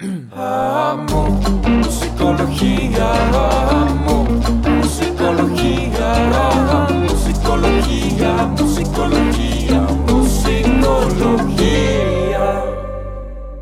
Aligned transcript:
Amo 0.00 1.40
musicología, 1.68 3.12
amo 3.32 4.24
musicología, 4.24 6.14
amo 6.48 7.04
musicología, 7.04 8.32
musicología, 8.58 9.80
musicología. 10.08 11.44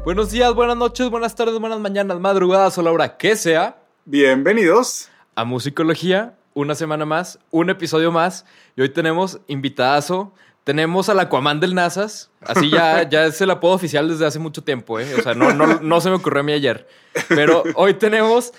Buenos 0.04 0.30
días, 0.30 0.54
buenas 0.54 0.79
noches, 0.79 1.10
buenas 1.10 1.34
tardes, 1.34 1.58
buenas 1.60 1.80
mañanas, 1.80 2.18
madrugadas 2.18 2.78
o 2.78 2.82
la 2.82 2.92
hora 2.92 3.18
que 3.18 3.36
sea 3.36 3.76
Bienvenidos. 4.06 5.10
a 5.34 5.44
Musicología. 5.44 6.38
Una 6.54 6.74
semana 6.74 7.04
más, 7.04 7.38
un 7.50 7.68
episodio 7.68 8.10
más. 8.10 8.46
Y 8.74 8.80
hoy 8.80 8.88
tenemos 8.88 9.38
invitadazo. 9.48 10.32
Tenemos 10.64 11.08
al 11.08 11.18
Aquaman 11.18 11.60
del 11.60 11.74
NASAS. 11.74 12.30
Así 12.40 12.70
ya, 12.70 13.02
ya 13.08 13.26
es 13.26 13.40
el 13.40 13.50
apodo 13.50 13.72
oficial 13.72 14.08
desde 14.08 14.26
hace 14.26 14.38
mucho 14.38 14.62
tiempo, 14.62 15.00
¿eh? 15.00 15.14
O 15.18 15.22
sea, 15.22 15.34
no, 15.34 15.52
no, 15.52 15.80
no 15.80 16.00
se 16.00 16.08
me 16.08 16.16
ocurrió 16.16 16.40
a 16.40 16.45
mí 16.45 16.52
ayer. 16.52 16.86
Pero 17.28 17.64
hoy 17.74 17.95
tenemos 17.95 18.52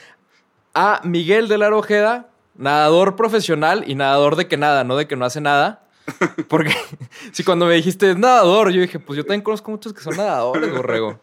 a 0.73 1.02
Miguel 1.04 1.48
de 1.48 1.58
la 1.58 1.73
Ojeda, 1.76 2.30
nadador 2.55 3.16
profesional 3.16 3.84
y 3.88 3.95
nadador 3.95 4.36
de 4.36 4.48
que 4.48 4.58
nada, 4.58 4.84
no 4.84 4.95
de 4.95 5.08
que 5.08 5.16
no 5.16 5.26
hace 5.26 5.42
nada. 5.42 5.84
Porque 6.50 6.73
si 7.31 7.44
cuando 7.44 7.66
me 7.66 7.76
dijiste 7.76 8.12
es 8.12 8.17
nadador, 8.17 8.72
yo 8.72 8.81
dije, 8.81 9.00
pues 9.00 9.17
yo 9.17 9.23
también 9.23 9.42
conozco 9.42 9.72
muchos 9.72 9.94
que 9.94 10.02
son 10.02 10.17
nadadores, 10.17 10.72
borrego. 10.72 11.20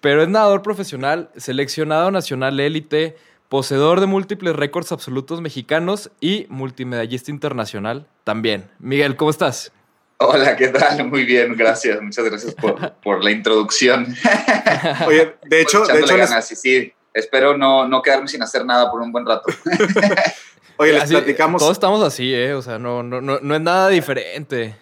Pero 0.00 0.22
es 0.22 0.28
nadador 0.28 0.62
profesional, 0.62 1.30
seleccionado 1.36 2.10
nacional 2.10 2.58
élite, 2.60 3.16
poseedor 3.48 4.00
de 4.00 4.06
múltiples 4.06 4.56
récords 4.56 4.92
absolutos 4.92 5.40
mexicanos 5.40 6.10
y 6.20 6.46
multimedallista 6.48 7.30
internacional 7.30 8.06
también. 8.24 8.70
Miguel, 8.78 9.16
¿cómo 9.16 9.30
estás? 9.30 9.72
Hola, 10.18 10.56
¿qué 10.56 10.68
tal? 10.68 11.08
Muy 11.08 11.24
bien, 11.24 11.56
gracias. 11.56 12.00
Muchas 12.00 12.24
gracias 12.24 12.54
por, 12.54 12.92
por 13.02 13.22
la 13.24 13.30
introducción. 13.30 14.14
Oye, 15.06 15.34
de 15.44 15.60
hecho, 15.60 15.84
de 15.84 16.00
hecho 16.00 16.16
les, 16.16 16.30
sí, 16.46 16.92
espero 17.12 17.56
no, 17.56 17.86
no 17.88 18.00
quedarme 18.02 18.28
sin 18.28 18.42
hacer 18.42 18.64
nada 18.64 18.90
por 18.90 19.00
un 19.00 19.10
buen 19.12 19.26
rato. 19.26 19.52
oye, 20.76 20.92
les 20.92 21.02
Así- 21.04 21.14
platicamos. 21.14 21.60
Todos 21.60 21.72
estamos 21.76 22.02
así, 22.02 22.32
¿eh? 22.34 22.54
O 22.54 22.62
sea, 22.62 22.78
no, 22.78 23.02
no, 23.02 23.20
no, 23.20 23.38
no 23.40 23.54
es 23.54 23.60
nada 23.60 23.88
diferente. 23.88 24.76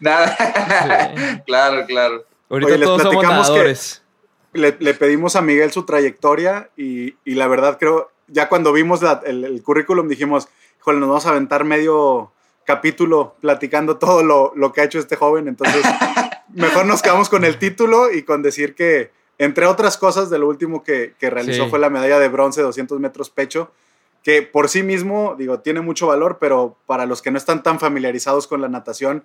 Nada. 0.00 0.36
Sí. 0.36 1.40
claro, 1.46 1.84
claro. 1.86 2.24
Ahorita 2.48 2.68
Oye, 2.70 2.78
les 2.78 2.86
todos 2.86 3.02
somos 3.02 3.16
platicamos 3.24 3.50
que-. 3.50 4.58
Le, 4.58 4.76
le 4.80 4.94
pedimos 4.94 5.36
a 5.36 5.42
Miguel 5.42 5.70
su 5.72 5.84
trayectoria 5.84 6.70
y, 6.76 7.14
y 7.24 7.34
la 7.34 7.46
verdad 7.48 7.76
creo, 7.78 8.10
ya 8.28 8.48
cuando 8.48 8.72
vimos 8.72 9.02
la- 9.02 9.22
el, 9.26 9.44
el 9.44 9.62
currículum 9.62 10.08
dijimos, 10.08 10.48
híjole, 10.80 10.98
nos 11.00 11.08
vamos 11.08 11.26
a 11.26 11.30
aventar 11.30 11.64
medio 11.64 12.32
capítulo 12.68 13.34
platicando 13.40 13.96
todo 13.96 14.22
lo, 14.22 14.52
lo 14.54 14.74
que 14.74 14.82
ha 14.82 14.84
hecho 14.84 14.98
este 14.98 15.16
joven. 15.16 15.48
Entonces, 15.48 15.82
mejor 16.54 16.84
nos 16.84 17.00
quedamos 17.00 17.30
con 17.30 17.46
el 17.46 17.58
título 17.58 18.12
y 18.12 18.24
con 18.24 18.42
decir 18.42 18.74
que, 18.74 19.10
entre 19.38 19.64
otras 19.64 19.96
cosas, 19.96 20.28
de 20.28 20.38
lo 20.38 20.46
último 20.46 20.84
que, 20.84 21.14
que 21.18 21.30
realizó 21.30 21.64
Sí. 21.64 21.70
fue 21.70 21.78
la 21.78 21.88
medalla 21.88 22.18
de 22.18 22.28
bronce 22.28 22.60
200 22.60 23.00
metros 23.00 23.30
pecho, 23.30 23.72
que 24.22 24.42
por 24.42 24.68
sí 24.68 24.82
mismo, 24.82 25.34
digo, 25.38 25.60
tiene 25.60 25.80
mucho 25.80 26.08
valor, 26.08 26.36
pero 26.38 26.76
para 26.84 27.06
los 27.06 27.22
que 27.22 27.30
no 27.30 27.38
están 27.38 27.62
tan 27.62 27.80
familiarizados 27.80 28.46
con 28.46 28.60
la 28.60 28.68
natación, 28.68 29.24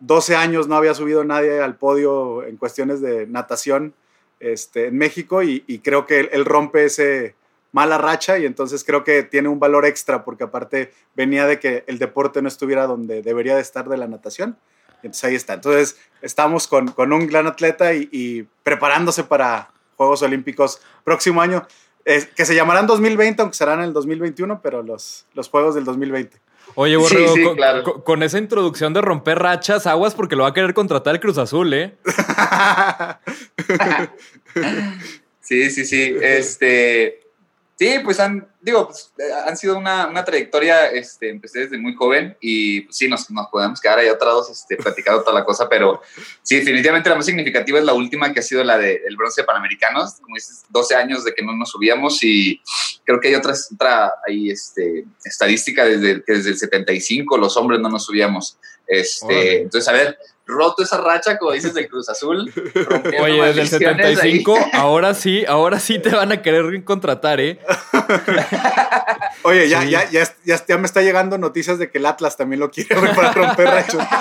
12 0.00 0.34
años 0.34 0.66
no 0.66 0.74
había 0.74 0.94
subido 0.94 1.22
nadie 1.22 1.60
al 1.60 1.76
podio 1.76 2.42
en 2.42 2.56
cuestiones 2.56 3.00
de 3.00 3.28
natación 3.28 3.94
este, 4.40 4.88
en 4.88 4.98
México 4.98 5.44
y, 5.44 5.62
y 5.68 5.78
creo 5.78 6.04
que 6.04 6.18
él, 6.18 6.30
él 6.32 6.44
rompe 6.44 6.86
ese 6.86 7.36
mala 7.76 7.98
racha 7.98 8.38
y 8.38 8.46
entonces 8.46 8.82
creo 8.84 9.04
que 9.04 9.22
tiene 9.22 9.48
un 9.50 9.60
valor 9.60 9.84
extra 9.84 10.24
porque 10.24 10.44
aparte 10.44 10.92
venía 11.14 11.46
de 11.46 11.60
que 11.60 11.84
el 11.86 11.98
deporte 11.98 12.40
no 12.40 12.48
estuviera 12.48 12.86
donde 12.86 13.20
debería 13.20 13.54
de 13.54 13.60
estar 13.60 13.86
de 13.88 13.98
la 13.98 14.06
natación. 14.08 14.56
Entonces 15.02 15.24
ahí 15.24 15.34
está. 15.34 15.52
Entonces 15.54 15.98
estamos 16.22 16.66
con, 16.68 16.88
con 16.88 17.12
un 17.12 17.26
gran 17.26 17.46
atleta 17.46 17.92
y, 17.92 18.08
y 18.10 18.42
preparándose 18.62 19.24
para 19.24 19.68
Juegos 19.98 20.22
Olímpicos 20.22 20.80
próximo 21.04 21.42
año, 21.42 21.66
eh, 22.06 22.26
que 22.34 22.46
se 22.46 22.54
llamarán 22.54 22.86
2020, 22.86 23.42
aunque 23.42 23.56
serán 23.58 23.80
en 23.80 23.86
el 23.86 23.92
2021, 23.92 24.60
pero 24.62 24.82
los, 24.82 25.26
los 25.34 25.48
Juegos 25.50 25.74
del 25.74 25.84
2020. 25.84 26.40
Oye, 26.76 26.94
Sí, 26.94 26.98
Borrego, 27.00 27.34
sí, 27.34 27.42
con, 27.44 27.56
claro. 27.56 27.82
con- 27.84 28.00
con 28.02 28.22
esa 28.22 28.38
introducción 28.38 28.92
de 28.94 29.00
romper 29.02 29.38
rachas, 29.38 29.86
aguas 29.86 30.14
porque 30.14 30.34
lo 30.34 30.42
va 30.44 30.48
a 30.48 30.54
querer 30.54 30.72
contratar 30.74 31.14
el 31.14 31.20
Cruz 31.20 31.36
Azul, 31.38 31.72
¿eh? 31.74 31.94
Sí, 35.40 35.70
sí, 35.70 35.84
sí. 35.84 36.16
Este, 36.20 37.20
sí, 37.76 38.00
pues 38.02 38.18
han, 38.20 38.48
digo, 38.60 38.86
pues, 38.88 39.12
eh, 39.18 39.32
han 39.46 39.56
sido 39.56 39.76
una, 39.78 40.06
una 40.06 40.24
trayectoria, 40.24 40.86
este, 40.86 41.28
empecé 41.28 41.60
desde 41.60 41.78
muy 41.78 41.94
joven 41.94 42.36
y 42.40 42.82
pues, 42.82 42.96
sí, 42.96 43.08
nos, 43.08 43.30
nos 43.30 43.48
podemos 43.48 43.80
quedar 43.80 43.98
ahí 43.98 44.08
atrás, 44.08 44.48
este, 44.50 44.76
platicando 44.76 45.22
toda 45.22 45.38
la 45.38 45.44
cosa, 45.44 45.68
pero 45.68 46.00
sí, 46.42 46.56
definitivamente 46.56 47.08
la 47.08 47.16
más 47.16 47.26
significativa 47.26 47.78
es 47.78 47.84
la 47.84 47.94
última 47.94 48.32
que 48.32 48.40
ha 48.40 48.42
sido 48.42 48.64
la 48.64 48.78
del 48.78 49.16
bronce 49.16 49.42
de 49.42 49.46
Panamericanos, 49.46 50.14
como 50.20 50.34
dices, 50.34 50.64
12 50.70 50.94
años 50.94 51.24
de 51.24 51.34
que 51.34 51.44
no 51.44 51.52
nos 51.52 51.70
subíamos 51.70 52.22
y 52.22 52.60
creo 53.04 53.20
que 53.20 53.28
hay 53.28 53.34
otras, 53.34 53.70
otra 53.72 54.12
ahí, 54.26 54.50
este, 54.50 55.04
estadística 55.24 55.84
desde, 55.84 56.24
que 56.24 56.32
desde 56.32 56.50
el 56.50 56.58
75 56.58 57.38
los 57.38 57.56
hombres 57.56 57.80
no 57.80 57.88
nos 57.88 58.04
subíamos. 58.04 58.58
Este, 58.86 59.62
entonces, 59.62 59.88
a 59.88 59.92
ver, 59.92 60.18
roto 60.46 60.82
esa 60.84 60.98
racha, 60.98 61.36
como 61.38 61.50
dices, 61.52 61.74
del 61.74 61.88
Cruz 61.88 62.08
Azul. 62.08 62.52
Oye, 63.20 63.52
desde 63.52 63.76
el 63.76 63.84
maldiciones 63.84 64.06
ahí. 64.22 64.38
75, 64.44 64.56
ahora 64.74 65.12
sí, 65.14 65.44
ahora 65.46 65.80
sí 65.80 65.98
te 65.98 66.10
van 66.10 66.30
a 66.32 66.40
querer 66.40 66.82
contratar, 66.84 67.40
¿eh? 67.40 67.58
Oye, 69.42 69.68
ya, 69.68 69.82
Sí. 69.82 69.90
ya, 69.90 70.10
ya, 70.10 70.24
ya, 70.44 70.64
ya 70.66 70.78
me 70.78 70.86
está 70.86 71.02
llegando 71.02 71.38
noticias 71.38 71.78
de 71.78 71.90
que 71.90 71.98
el 71.98 72.06
Atlas 72.06 72.36
también 72.36 72.60
lo 72.60 72.70
quiere 72.70 72.94
para 73.14 73.32
romper 73.32 73.66
rachos. 73.66 74.02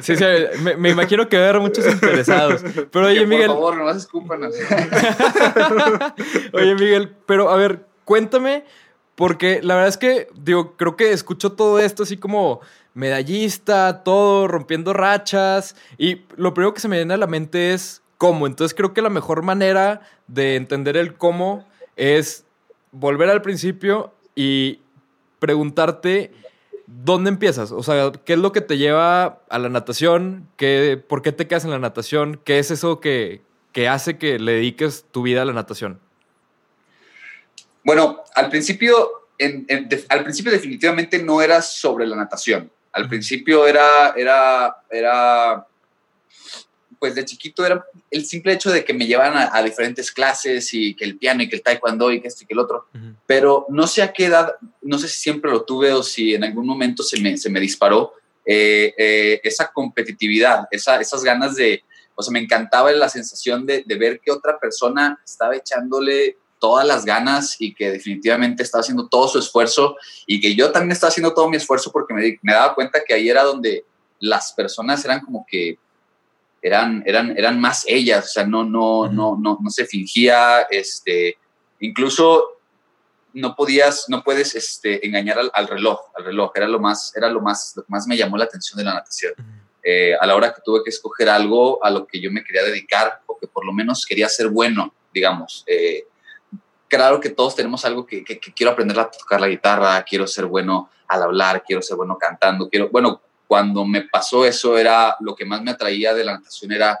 Sí, 0.00 0.16
sí, 0.16 0.24
me, 0.62 0.76
me 0.76 0.90
imagino 0.90 1.28
que 1.28 1.36
va 1.38 1.44
a 1.44 1.48
haber 1.50 1.60
muchos 1.62 1.86
interesados. 1.86 2.60
Pero 2.90 3.06
oye, 3.06 3.24
Miguel, 3.24 3.46
Por 3.46 3.56
favor, 3.56 3.76
nomás 3.76 3.96
escúpanos. 3.98 4.52
oye, 6.52 6.74
Miguel, 6.74 7.14
pero 7.26 7.50
a 7.50 7.56
ver, 7.56 7.86
cuéntame, 8.04 8.64
porque 9.22 9.60
la 9.62 9.76
verdad 9.76 9.88
es 9.88 9.98
que, 9.98 10.26
digo, 10.34 10.76
creo 10.76 10.96
que 10.96 11.12
escucho 11.12 11.52
todo 11.52 11.78
esto 11.78 12.02
así 12.02 12.16
como 12.16 12.60
medallista, 12.92 14.02
todo, 14.02 14.48
rompiendo 14.48 14.92
rachas, 14.92 15.76
y 15.96 16.22
lo 16.34 16.54
primero 16.54 16.74
que 16.74 16.80
se 16.80 16.88
me 16.88 16.96
viene 16.96 17.14
a 17.14 17.18
la 17.18 17.28
mente 17.28 17.72
es 17.72 18.02
cómo. 18.18 18.48
Entonces 18.48 18.74
creo 18.74 18.92
que 18.92 19.00
la 19.00 19.10
mejor 19.10 19.42
manera 19.42 20.00
de 20.26 20.56
entender 20.56 20.96
el 20.96 21.14
cómo 21.14 21.64
es 21.94 22.46
volver 22.90 23.30
al 23.30 23.42
principio 23.42 24.12
y 24.34 24.80
preguntarte 25.38 26.32
dónde 26.88 27.30
empiezas. 27.30 27.70
O 27.70 27.84
sea, 27.84 28.10
¿qué 28.24 28.32
es 28.32 28.40
lo 28.40 28.50
que 28.50 28.60
te 28.60 28.76
lleva 28.76 29.40
a 29.48 29.58
la 29.60 29.68
natación? 29.68 30.48
¿Qué, 30.56 31.00
¿Por 31.08 31.22
qué 31.22 31.30
te 31.30 31.46
quedas 31.46 31.64
en 31.64 31.70
la 31.70 31.78
natación? 31.78 32.40
¿Qué 32.42 32.58
es 32.58 32.72
eso 32.72 32.98
que, 32.98 33.40
que 33.70 33.86
hace 33.86 34.18
que 34.18 34.40
le 34.40 34.54
dediques 34.54 35.06
tu 35.12 35.22
vida 35.22 35.42
a 35.42 35.44
la 35.44 35.52
natación? 35.52 36.00
Bueno, 37.84 38.22
al 38.34 38.48
principio, 38.48 39.28
en- 39.38 39.64
en- 39.68 39.88
de- 39.88 40.04
al 40.08 40.22
principio 40.22 40.52
definitivamente 40.52 41.22
no 41.22 41.42
era 41.42 41.60
sobre 41.62 42.06
la 42.06 42.16
natación. 42.16 42.70
Al 42.92 43.08
principio 43.08 43.66
era, 43.66 44.10
era, 44.16 44.76
era, 44.90 45.66
pues 46.98 47.14
de 47.14 47.24
chiquito 47.24 47.64
era 47.66 47.84
el 48.10 48.24
simple 48.24 48.52
hecho 48.52 48.70
de 48.70 48.84
que 48.84 48.92
me 48.94 49.06
llevaban 49.06 49.36
a, 49.36 49.50
a 49.56 49.62
diferentes 49.62 50.12
clases 50.12 50.72
y 50.72 50.94
que 50.94 51.04
el 51.04 51.18
piano 51.18 51.42
y 51.42 51.48
que 51.48 51.56
el 51.56 51.62
taekwondo 51.62 52.12
y 52.12 52.20
que 52.20 52.28
este 52.28 52.44
y 52.44 52.46
que 52.46 52.54
el 52.54 52.60
otro. 52.60 52.86
pero 53.26 53.66
no 53.70 53.86
sé 53.86 54.02
a 54.02 54.12
qué 54.12 54.26
edad, 54.26 54.54
no 54.82 54.98
sé 54.98 55.08
si 55.08 55.18
siempre 55.18 55.50
lo 55.50 55.64
tuve 55.64 55.92
o 55.92 56.02
si 56.02 56.34
en 56.34 56.44
algún 56.44 56.66
momento 56.66 57.02
se 57.02 57.18
me, 57.20 57.36
se 57.38 57.50
me 57.50 57.58
disparó 57.60 58.12
eh, 58.44 58.92
eh, 58.98 59.40
esa 59.42 59.72
competitividad, 59.72 60.66
esa, 60.70 61.00
esas 61.00 61.24
ganas 61.24 61.56
de, 61.56 61.82
o 62.14 62.22
sea, 62.22 62.30
me 62.32 62.40
encantaba 62.40 62.92
la 62.92 63.08
sensación 63.08 63.64
de, 63.66 63.82
de 63.86 63.94
ver 63.96 64.20
que 64.20 64.30
otra 64.30 64.58
persona 64.60 65.18
estaba 65.24 65.56
echándole 65.56 66.36
todas 66.62 66.86
las 66.86 67.04
ganas 67.04 67.56
y 67.58 67.74
que 67.74 67.90
definitivamente 67.90 68.62
estaba 68.62 68.82
haciendo 68.82 69.08
todo 69.08 69.26
su 69.26 69.40
esfuerzo 69.40 69.96
y 70.28 70.40
que 70.40 70.54
yo 70.54 70.70
también 70.70 70.92
estaba 70.92 71.08
haciendo 71.08 71.34
todo 71.34 71.48
mi 71.48 71.56
esfuerzo 71.56 71.90
porque 71.90 72.14
me, 72.14 72.38
me 72.40 72.52
daba 72.52 72.76
cuenta 72.76 73.02
que 73.04 73.12
ahí 73.12 73.28
era 73.28 73.42
donde 73.42 73.84
las 74.20 74.52
personas 74.52 75.04
eran 75.04 75.22
como 75.22 75.44
que 75.44 75.76
eran, 76.62 77.02
eran, 77.04 77.36
eran 77.36 77.58
más 77.60 77.84
ellas, 77.88 78.26
o 78.26 78.28
sea, 78.28 78.46
no, 78.46 78.62
no, 78.62 79.00
Ujú. 79.00 79.12
no, 79.12 79.36
no, 79.36 79.58
no 79.60 79.70
se 79.70 79.86
fingía, 79.86 80.60
este, 80.70 81.36
incluso 81.80 82.60
no 83.32 83.56
podías, 83.56 84.04
no 84.08 84.22
puedes 84.22 84.54
este, 84.54 85.04
engañar 85.04 85.40
al, 85.40 85.50
al 85.54 85.66
reloj, 85.66 85.98
al 86.14 86.26
reloj, 86.26 86.52
era 86.54 86.68
lo 86.68 86.78
más, 86.78 87.12
era 87.16 87.28
lo 87.28 87.40
más, 87.40 87.72
lo 87.74 87.82
que 87.82 87.90
más 87.90 88.06
me 88.06 88.16
llamó 88.16 88.36
la 88.36 88.44
atención 88.44 88.78
de 88.78 88.84
la 88.84 88.94
natación. 88.94 89.34
Eh, 89.82 90.14
a 90.14 90.24
la 90.26 90.36
hora 90.36 90.54
que 90.54 90.60
tuve 90.64 90.84
que 90.84 90.90
escoger 90.90 91.28
algo 91.28 91.84
a 91.84 91.90
lo 91.90 92.06
que 92.06 92.20
yo 92.20 92.30
me 92.30 92.44
quería 92.44 92.62
dedicar, 92.62 93.20
o 93.26 93.36
que 93.36 93.48
por 93.48 93.66
lo 93.66 93.72
menos 93.72 94.06
quería 94.06 94.28
ser 94.28 94.46
bueno, 94.46 94.94
digamos. 95.12 95.64
Eh, 95.66 96.04
claro 96.96 97.20
que 97.20 97.30
todos 97.30 97.56
tenemos 97.56 97.84
algo 97.86 98.04
que, 98.06 98.22
que- 98.22 98.38
que 98.38 98.52
quiero 98.52 98.72
aprender 98.72 98.98
a 99.00 99.10
tocar 99.10 99.40
la 99.40 99.48
guitarra, 99.48 100.02
quiero 100.02 100.26
ser 100.26 100.44
bueno 100.46 100.90
al 101.08 101.22
hablar, 101.22 101.62
quiero 101.66 101.80
ser 101.82 101.96
bueno 101.96 102.18
cantando, 102.18 102.68
quiero, 102.68 102.90
bueno, 102.90 103.20
cuando 103.48 103.84
me 103.84 104.02
pasó 104.02 104.44
eso 104.44 104.76
era 104.78 105.16
lo 105.20 105.34
que 105.34 105.44
más 105.44 105.62
me 105.62 105.70
atraía 105.70 106.14
de 106.14 106.24
la 106.24 106.34
natación 106.34 106.72
era 106.72 106.98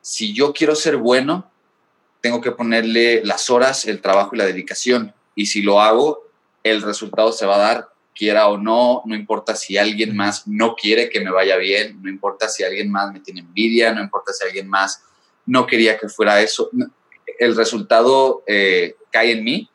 si 0.00 0.32
yo 0.34 0.52
quiero 0.52 0.74
ser 0.74 0.96
bueno, 0.96 1.50
tengo 2.20 2.40
que 2.40 2.52
ponerle 2.52 3.22
las 3.24 3.48
horas, 3.50 3.86
el 3.86 4.00
trabajo 4.00 4.34
y 4.34 4.38
la 4.38 4.46
dedicación. 4.46 5.12
Y 5.34 5.46
si 5.46 5.62
lo 5.62 5.80
hago, 5.80 6.22
el 6.62 6.82
resultado 6.82 7.32
se 7.32 7.46
va 7.46 7.56
a 7.56 7.58
dar, 7.58 7.88
quiera 8.14 8.48
o 8.48 8.56
no, 8.58 9.02
no 9.04 9.14
importa 9.14 9.54
si 9.54 9.76
alguien 9.76 10.16
más 10.16 10.46
no 10.46 10.74
quiere 10.74 11.08
que 11.10 11.20
me 11.20 11.30
vaya 11.30 11.56
bien, 11.56 12.00
no 12.02 12.08
importa 12.08 12.48
si 12.48 12.64
alguien 12.64 12.90
más 12.90 13.12
me 13.12 13.20
tiene 13.20 13.40
envidia, 13.40 13.92
no 13.92 14.00
importa 14.00 14.32
si 14.32 14.44
alguien 14.44 14.68
más 14.68 15.02
no 15.46 15.66
quería 15.66 15.96
que 15.98 16.08
fuera 16.08 16.40
eso. 16.40 16.68
No- 16.72 16.86
el 17.38 17.56
resultado 17.56 18.42
eh, 18.46 18.96
cae 19.10 19.32
en 19.32 19.44
mí 19.44 19.70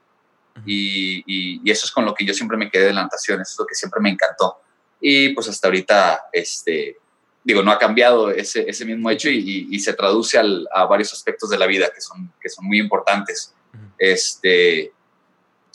y, 0.66 1.20
y, 1.20 1.62
y, 1.64 1.72
eso 1.72 1.86
es 1.86 1.92
con 1.92 2.06
lo 2.06 2.14
que 2.14 2.26
yo 2.26 2.34
siempre 2.34 2.58
me 2.58 2.70
quedé 2.70 2.86
de 2.86 2.94
la 2.94 3.04
natación, 3.04 3.42
eso 3.42 3.52
es 3.52 3.60
lo 3.60 3.66
que 3.66 3.76
siempre 3.76 4.00
me 4.02 4.10
encantó. 4.10 4.58
Y 5.00 5.30
pues 5.30 5.48
hasta 5.48 5.68
ahorita, 5.68 6.26
este, 6.32 6.98
digo, 7.44 7.64
no 7.64 7.72
ha 7.72 7.80
cambiado 7.80 8.30
ese, 8.30 8.70
ese 8.70 8.86
mismo 8.86 9.10
hecho 9.10 9.30
y, 9.30 9.68
y 9.70 9.80
se 9.80 9.94
traduce 9.94 10.38
al, 10.38 10.68
a 10.74 10.86
varios 10.86 11.12
aspectos 11.14 11.50
de 11.50 11.58
la 11.58 11.66
vida 11.66 11.90
que 11.94 12.02
son, 12.02 12.32
que 12.40 12.50
son 12.50 12.66
muy 12.66 12.80
importantes. 12.80 13.54
Este, 13.98 14.92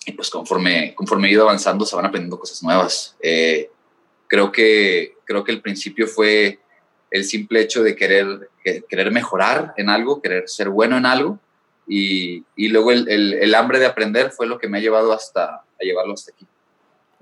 y 0.04 0.12
pues 0.12 0.30
conforme, 0.30 0.94
conforme 0.94 1.28
he 1.28 1.32
ido 1.32 1.42
avanzando 1.42 1.84
se 1.84 1.96
van 1.96 2.06
aprendiendo 2.06 2.38
cosas 2.38 2.62
nuevas. 2.62 3.16
Eh, 3.20 3.70
creo, 4.28 4.52
que, 4.52 5.16
creo 5.24 5.42
que 5.42 5.52
el 5.52 5.60
principio 5.60 6.06
fue 6.06 6.60
el 7.10 7.24
simple 7.24 7.60
hecho 7.60 7.82
de 7.82 7.96
querer, 7.96 8.50
querer 8.88 9.10
mejorar 9.10 9.74
en 9.76 9.88
algo, 9.88 10.20
querer 10.20 10.48
ser 10.48 10.68
bueno 10.68 10.96
en 10.96 11.06
algo 11.06 11.40
y, 11.86 12.44
y 12.56 12.68
luego 12.68 12.90
el, 12.90 13.08
el, 13.08 13.34
el, 13.34 13.54
hambre 13.54 13.78
de 13.78 13.86
aprender 13.86 14.30
fue 14.32 14.46
lo 14.46 14.58
que 14.58 14.68
me 14.68 14.78
ha 14.78 14.80
llevado 14.80 15.12
hasta 15.12 15.44
a 15.44 15.84
llevarlo 15.84 16.14
hasta 16.14 16.32
aquí. 16.32 16.46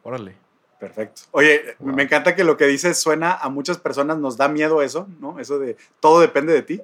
Órale. 0.03 0.45
Perfecto. 0.79 1.23
Oye, 1.31 1.77
wow. 1.79 1.95
me 1.95 2.03
encanta 2.03 2.35
que 2.35 2.45
lo 2.45 2.57
que 2.57 2.67
dices 2.67 3.01
suena 3.01 3.33
a 3.33 3.49
muchas 3.49 3.79
personas, 3.79 4.19
nos 4.19 4.37
da 4.37 4.49
miedo 4.49 4.83
eso, 4.83 5.09
¿no? 5.19 5.39
Eso 5.39 5.59
de 5.59 5.77
todo 6.01 6.21
depende 6.21 6.53
de 6.53 6.63
ti. 6.63 6.81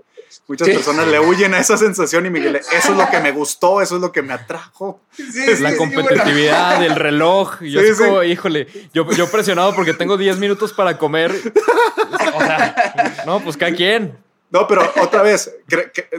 Muchas 0.47 0.69
sí. 0.69 0.75
personas 0.75 1.09
le 1.09 1.21
huyen 1.21 1.53
a 1.55 1.59
esa 1.59 1.77
sensación 1.77 2.25
y 2.25 2.31
Miguel, 2.31 2.57
eso 2.57 2.93
es 2.93 2.97
lo 2.97 3.11
que 3.11 3.19
me 3.19 3.33
gustó, 3.33 3.83
eso 3.83 3.97
es 3.97 4.01
lo 4.01 4.13
que 4.13 4.23
me 4.23 4.33
atrajo. 4.33 5.01
Sí, 5.11 5.43
es 5.47 5.61
la 5.61 5.77
competitividad, 5.77 6.77
bueno. 6.77 6.95
el 6.95 6.99
reloj. 6.99 7.61
Yo 7.63 7.83
sí, 7.83 7.93
como, 7.99 8.23
híjole, 8.23 8.69
yo, 8.95 9.11
yo 9.11 9.31
presionado 9.31 9.75
porque 9.75 9.93
tengo 9.93 10.17
10 10.17 10.39
minutos 10.39 10.73
para 10.73 10.97
comer. 10.97 11.33
O 12.33 12.41
sea, 12.41 13.23
no, 13.27 13.41
pues 13.41 13.57
cada 13.57 13.75
quien. 13.75 14.17
No, 14.51 14.67
pero 14.67 14.83
otra 15.01 15.23
vez, 15.23 15.57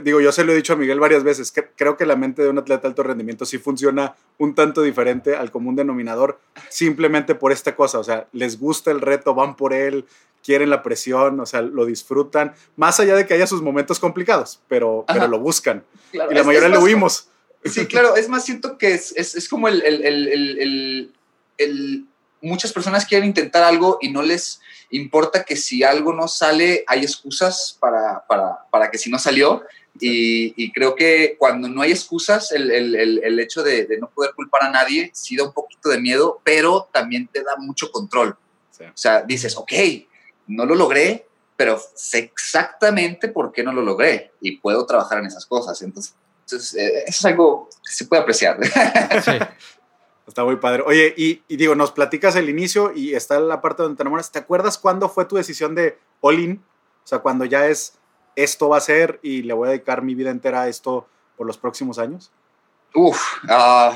digo, 0.02 0.20
yo 0.20 0.32
se 0.32 0.42
lo 0.42 0.52
he 0.52 0.56
dicho 0.56 0.72
a 0.72 0.76
Miguel 0.76 0.98
varias 0.98 1.22
veces, 1.22 1.52
que, 1.52 1.66
creo 1.76 1.96
que 1.98 2.06
la 2.06 2.16
mente 2.16 2.42
de 2.42 2.48
un 2.48 2.58
atleta 2.58 2.82
de 2.82 2.88
alto 2.88 3.02
rendimiento 3.02 3.44
sí 3.44 3.58
funciona 3.58 4.16
un 4.38 4.54
tanto 4.54 4.80
diferente 4.80 5.36
al 5.36 5.50
común 5.50 5.76
denominador, 5.76 6.40
simplemente 6.70 7.34
por 7.34 7.52
esta 7.52 7.76
cosa, 7.76 7.98
o 7.98 8.04
sea, 8.04 8.28
les 8.32 8.58
gusta 8.58 8.90
el 8.90 9.02
reto, 9.02 9.34
van 9.34 9.54
por 9.54 9.74
él, 9.74 10.06
quieren 10.42 10.70
la 10.70 10.82
presión, 10.82 11.40
o 11.40 11.46
sea, 11.46 11.60
lo 11.60 11.84
disfrutan, 11.84 12.54
más 12.76 13.00
allá 13.00 13.14
de 13.16 13.26
que 13.26 13.34
haya 13.34 13.46
sus 13.46 13.60
momentos 13.60 14.00
complicados, 14.00 14.60
pero, 14.66 15.04
pero 15.06 15.28
lo 15.28 15.38
buscan. 15.38 15.84
Claro, 16.10 16.30
y 16.30 16.34
la 16.34 16.40
es, 16.40 16.46
mayoría 16.46 16.68
es 16.68 16.74
le 16.74 16.80
huimos. 16.80 17.28
Sí, 17.64 17.86
claro, 17.86 18.16
es 18.16 18.28
más, 18.28 18.44
siento 18.44 18.76
que 18.76 18.94
es, 18.94 19.14
es, 19.16 19.36
es 19.36 19.48
como 19.48 19.68
el, 19.68 19.82
el, 19.82 20.04
el, 20.04 21.12
el, 21.58 22.06
muchas 22.42 22.72
personas 22.72 23.06
quieren 23.06 23.28
intentar 23.28 23.62
algo 23.62 23.98
y 24.00 24.10
no 24.10 24.22
les 24.22 24.60
importa 24.90 25.44
que 25.44 25.56
si 25.56 25.82
algo 25.82 26.12
no 26.12 26.28
sale, 26.28 26.84
hay 26.86 27.00
excusas 27.00 27.76
para, 27.80 28.26
para, 28.26 28.58
para 28.70 28.90
que 28.90 28.98
si 28.98 29.10
no 29.10 29.18
salió. 29.18 29.62
Y, 30.00 30.54
y, 30.62 30.72
creo 30.72 30.94
que 30.94 31.36
cuando 31.38 31.68
no 31.68 31.82
hay 31.82 31.92
excusas, 31.92 32.50
el, 32.52 32.70
el, 32.70 33.22
el 33.22 33.40
hecho 33.40 33.62
de, 33.62 33.84
de, 33.84 33.98
no 33.98 34.08
poder 34.08 34.32
culpar 34.34 34.64
a 34.64 34.70
nadie 34.70 35.10
sí 35.12 35.36
da 35.36 35.44
un 35.44 35.52
poquito 35.52 35.90
de 35.90 36.00
miedo, 36.00 36.40
pero 36.44 36.88
también 36.92 37.28
te 37.28 37.42
da 37.42 37.56
mucho 37.58 37.90
control. 37.92 38.36
Sí. 38.70 38.84
O 38.84 38.96
sea, 38.96 39.22
dices, 39.22 39.54
ok, 39.54 39.72
no 40.46 40.64
lo 40.64 40.74
logré, 40.74 41.26
pero 41.56 41.80
sé 41.94 42.18
exactamente 42.20 43.28
por 43.28 43.52
qué 43.52 43.62
no 43.62 43.72
lo 43.72 43.82
logré 43.82 44.32
y 44.40 44.56
puedo 44.56 44.86
trabajar 44.86 45.18
en 45.18 45.26
esas 45.26 45.44
cosas. 45.44 45.80
Entonces, 45.82 46.14
entonces 46.46 46.74
eh, 46.74 47.04
eso 47.06 47.18
es 47.18 47.24
algo 47.26 47.68
que 47.84 47.92
se 47.92 48.06
puede 48.06 48.22
apreciar. 48.22 48.58
Sí. 49.22 49.32
Está 50.32 50.44
muy 50.44 50.56
padre. 50.56 50.82
Oye, 50.86 51.12
y, 51.14 51.42
y, 51.46 51.58
digo, 51.58 51.74
nos 51.74 51.92
platicas 51.92 52.36
el 52.36 52.48
inicio 52.48 52.90
y 52.96 53.14
está 53.14 53.38
la 53.38 53.60
parte 53.60 53.82
donde 53.82 53.98
te 53.98 54.02
enamoras. 54.02 54.32
¿Te 54.32 54.38
acuerdas 54.38 54.78
cuándo 54.78 55.10
fue 55.10 55.26
tu 55.26 55.36
decisión 55.36 55.74
de 55.74 55.98
all 56.22 56.40
in? 56.40 56.64
O 57.04 57.06
sea, 57.06 57.18
cuando 57.18 57.44
ya 57.44 57.66
es 57.66 57.98
esto 58.34 58.70
va 58.70 58.78
a 58.78 58.80
ser 58.80 59.20
y 59.22 59.42
le 59.42 59.52
voy 59.52 59.68
a 59.68 59.72
dedicar 59.72 60.00
mi 60.00 60.14
vida 60.14 60.30
entera 60.30 60.62
a 60.62 60.68
esto 60.68 61.06
por 61.36 61.46
los 61.46 61.58
próximos 61.58 61.98
años. 61.98 62.32
Uf, 62.94 63.20
uh, 63.44 63.94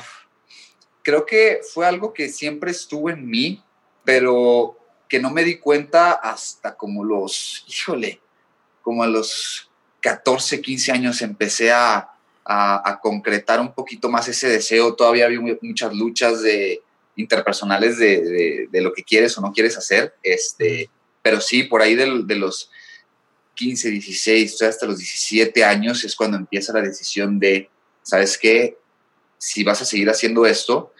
creo 1.00 1.24
que 1.24 1.60
fue 1.72 1.86
algo 1.86 2.12
que 2.12 2.28
siempre 2.28 2.70
estuvo 2.70 3.08
en 3.08 3.26
mí, 3.26 3.64
pero 4.04 4.76
que 5.08 5.18
no 5.18 5.30
me 5.30 5.42
di 5.42 5.58
cuenta 5.58 6.12
hasta 6.12 6.76
como 6.76 7.02
los, 7.02 7.64
híjole, 7.66 8.20
como 8.82 9.02
a 9.02 9.06
los 9.06 9.70
14, 10.02 10.60
15 10.60 10.92
años 10.92 11.22
empecé 11.22 11.72
a, 11.72 12.10
a, 12.48 12.98
concretar 13.02 13.60
un 13.60 13.74
poquito 13.74 14.08
más 14.08 14.28
ese 14.28 14.48
deseo. 14.48 14.94
Todavía 14.94 15.26
había 15.26 15.40
muchas 15.60 15.92
luchas 15.94 16.42
de, 16.42 16.80
interpersonales 17.16 17.98
de, 17.98 18.68
de, 18.70 18.80
lo 18.80 18.92
que 18.92 19.02
quieres 19.02 19.36
o 19.36 19.40
no 19.40 19.52
quieres 19.52 19.76
hacer. 19.76 20.14
Este, 20.22 20.88
pero 21.22 21.40
sí, 21.40 21.64
por 21.64 21.82
ahí 21.82 21.94
de, 21.94 22.22
de 22.24 22.36
los 22.36 22.70
15, 23.54 23.90
16, 23.90 24.62
hasta 24.62 24.86
los 24.86 24.98
17 24.98 25.64
años 25.64 26.04
es 26.04 26.14
cuando 26.14 26.36
empieza 26.36 26.72
la 26.72 26.82
decisión 26.82 27.38
de, 27.38 27.70
¿sabes 28.02 28.38
qué? 28.38 28.78
Si 29.38 29.64
vas 29.64 29.82
a 29.82 29.86
seguir 29.86 30.08
haciendo 30.08 30.46
esto, 30.46 30.92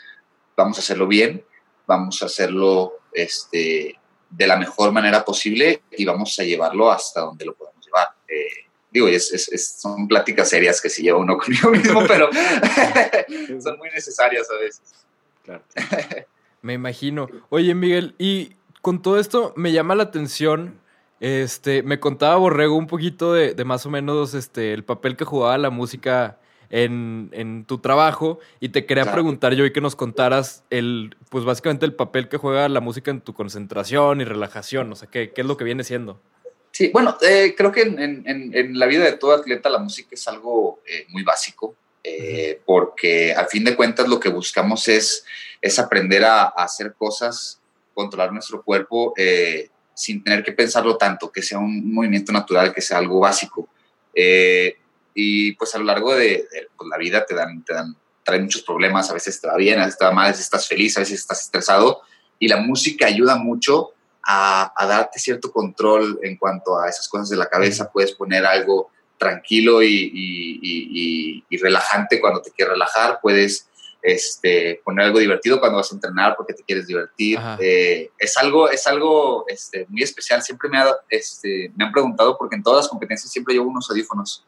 vamos 0.57 0.79
a 0.79 0.81
hacerlo 0.81 1.07
bien, 1.07 1.45
vamos 1.87 2.23
a 2.23 2.27
hacerlo 2.27 2.95
este, 3.13 3.99
de 4.31 4.47
la 4.47 4.57
mejor 4.57 4.93
manera 4.93 5.25
posible 5.25 5.83
y 5.93 6.05
vamos 6.05 6.39
a 6.39 6.45
llevarlo 6.45 6.91
hasta 6.91 7.21
donde 7.21 7.45
lo 7.45 7.55
podamos 7.55 7.85
llevar. 7.85 8.09
Eh, 8.27 8.66
digo, 8.97 9.09
es, 9.09 9.31
es, 9.33 9.53
es, 9.53 9.79
son 9.79 10.09
pláticas 10.09 10.49
serias 10.49 10.81
que 10.81 10.89
se 10.89 11.03
lleva 11.03 11.19
uno 11.19 11.37
conmigo 11.39 11.71
mismo, 11.71 12.05
pero 12.07 12.31
son 13.63 13.79
muy 13.79 13.91
necesarias 13.91 14.49
a 14.51 14.61
veces. 14.61 15.05
Claro. 15.45 15.63
me 16.63 16.75
imagino. 16.75 17.29
Oye, 17.51 17.75
Miguel, 17.75 18.15
y 18.19 18.57
con 18.81 19.03
todo 19.03 19.19
esto 19.19 19.53
me 19.57 19.73
llama 19.73 19.95
la 19.95 20.05
atención. 20.05 20.81
Este, 21.21 21.83
me 21.83 22.01
contaba 22.01 22.37
Borrego 22.37 22.77
un 22.77 22.87
poquito 22.87 23.33
de, 23.33 23.55
de 23.55 23.65
más 23.65 23.87
o 23.87 23.91
menos 23.91 24.35
este, 24.35 24.73
el 24.73 24.85
papel 24.85 25.17
que 25.17 25.25
jugaba 25.25 25.57
la 25.57 25.71
música 25.71 26.39
en, 26.69 27.31
en, 27.33 27.65
tu 27.65 27.79
trabajo 27.79 28.39
y 28.61 28.71
te 28.71 28.87
quería 28.87 29.05
claro. 29.05 29.17
preguntar 29.17 29.55
yo 29.55 29.65
y 29.65 29.73
que 29.73 29.81
nos 29.81 29.97
contaras 29.97 30.65
el, 30.69 31.17
pues 31.31 31.45
básicamente 31.45 31.87
el 31.87 31.95
papel 31.95 32.29
que 32.29 32.37
juega 32.37 32.69
la 32.69 32.81
música 32.81 33.11
en 33.11 33.21
tu 33.21 33.35
concentración 33.35 34.21
y 34.21 34.25
relajación, 34.25 34.93
o 34.93 34.97
sea, 34.97 35.09
¿qué, 35.09 35.33
qué 35.33 35.41
es 35.41 35.47
lo 35.47 35.57
que 35.57 35.65
viene 35.65 35.85
siendo? 35.85 36.21
Sí, 36.77 36.91
bueno, 36.93 37.17
eh, 37.23 37.55
creo 37.57 37.73
que 37.73 37.81
en, 37.81 37.99
en, 37.99 38.55
en, 38.55 38.79
la 38.79 38.85
vida 38.85 39.03
de 39.03 39.17
todo 39.17 39.33
atleta 39.33 39.71
la 39.71 39.79
música 39.79 40.11
es 40.11 40.29
algo 40.29 40.83
eh, 40.87 41.07
muy 41.09 41.23
básico, 41.23 41.75
eh, 42.05 42.61
porque 42.67 43.33
al 43.33 43.47
fin 43.49 43.65
de 43.65 43.75
cuentas 43.75 44.07
lo 44.07 44.21
que 44.21 44.29
buscamos 44.29 44.87
es, 44.89 45.25
es 45.63 45.79
aprender 45.79 46.23
a, 46.27 46.43
a 46.43 46.65
hacer 46.65 46.93
cosas, 46.93 47.63
controlar 47.95 48.31
nuestro 48.31 48.63
cuerpo 48.63 49.15
sin 49.95 50.23
tener 50.23 50.45
que 50.45 50.53
pensarlo 50.53 50.99
tanto, 50.99 51.33
que 51.33 51.41
sea 51.41 51.59
un 51.59 51.95
movimiento 51.95 52.31
natural, 52.31 52.75
que 52.75 52.83
sea 52.83 52.99
algo 52.99 53.21
básico. 53.21 53.71
Y 55.15 55.53
pues 55.53 55.75
a 55.75 55.79
lo 55.79 55.85
largo 55.85 56.15
de, 56.15 56.27
de 56.27 56.69
pues, 56.77 56.91
la 56.91 56.99
vida 56.99 57.25
te 57.25 57.35
dan, 57.35 57.65
te 57.65 57.73
dan, 57.73 57.97
traen 58.23 58.43
muchos 58.43 58.61
problemas, 58.61 59.09
a 59.09 59.15
veces 59.15 59.41
te 59.41 59.49
va 59.49 59.57
bien, 59.57 59.81
a 59.81 59.87
veces 59.87 59.99
te 59.99 60.05
va 60.05 60.13
mal, 60.13 60.27
a 60.27 60.29
veces 60.29 60.45
estás 60.45 60.69
feliz, 60.69 60.95
a 60.99 61.01
veces 61.01 61.21
estás 61.21 61.41
estresado, 61.41 62.03
y 62.39 62.49
la 62.49 62.59
música 62.59 63.07
ayuda 63.07 63.37
mucho 63.37 63.95
a, 64.27 64.73
a, 64.77 64.87
darte 64.87 65.19
cierto 65.19 65.53
control 65.53 66.19
en 66.23 66.37
cuanto 66.37 66.79
a 66.79 66.89
esas 66.89 67.09
cosas 67.09 67.29
de 67.29 67.37
la 67.37 67.49
cabeza. 67.49 67.91
Puedes 67.91 68.13
poner 68.13 68.45
algo 68.45 68.91
tranquilo 69.19 69.83
y, 69.83 69.87
y, 69.87 70.61
y, 70.63 71.45
y 71.49 71.57
relajante 71.59 72.21
cuando 72.21 72.43
te 72.43 72.51
quieres 72.51 72.73
relajar. 72.73 73.21
Puedes 73.23 73.69
este, 74.03 74.81
poner 74.85 75.07
algo 75.07 75.19
divertido 75.19 75.59
cuando 75.59 75.79
vas 75.79 75.91
a 75.91 75.95
entrenar 75.95 76.37
porque 76.37 76.55
te 76.55 76.63
quieres 76.63 76.87
divertir. 76.87 77.39
Eh, 77.61 78.11
es 78.19 78.37
algo, 78.37 78.69
es 78.69 78.87
algo 78.87 79.45
este, 79.49 79.87
muy 79.89 80.03
especial. 80.03 80.43
Siempre 80.43 80.69
me, 80.69 80.79
ha, 80.79 80.95
este, 81.09 81.73
me 81.77 81.85
han 81.85 81.93
preguntado 81.93 82.37
porque 82.37 82.57
en 82.57 82.63
todas 82.63 82.85
las 82.85 82.89
competencias 82.89 83.33
siempre 83.33 83.55
llevo 83.55 83.69
unos 83.69 83.89
audífonos. 83.91 84.45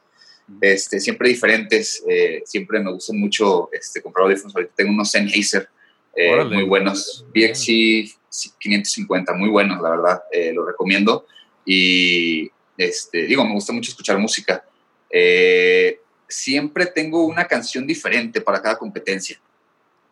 Este, 0.61 0.99
siempre 0.99 1.28
diferentes, 1.28 2.02
eh, 2.08 2.42
siempre 2.47 2.80
me 2.80 2.90
gustan 2.90 3.18
mucho 3.18 3.68
este, 3.73 4.02
comprar 4.02 4.26
audífonos. 4.26 4.56
Ahorita 4.56 4.73
tengo 4.76 4.92
unos 4.92 5.11
Sennheiser 5.11 5.68
eh, 6.16 6.44
muy 6.44 6.64
buenos, 6.64 7.25
BXC 7.35 8.17
550, 8.30 9.32
muy 9.35 9.49
buenos, 9.49 9.80
la 9.80 9.90
verdad, 9.90 10.23
eh, 10.32 10.52
lo 10.52 10.66
recomiendo. 10.66 11.26
Y 11.64 12.50
este, 12.76 13.26
digo, 13.26 13.44
me 13.44 13.52
gusta 13.52 13.73
mucho 13.73 13.90
escuchar 13.90 14.18
música. 14.18 14.64
Eh, 15.11 16.00
siempre 16.28 16.87
tengo 16.87 17.25
una 17.25 17.47
canción 17.47 17.87
diferente 17.87 18.40
para 18.40 18.62
cada 18.62 18.78
competencia. 18.78 19.40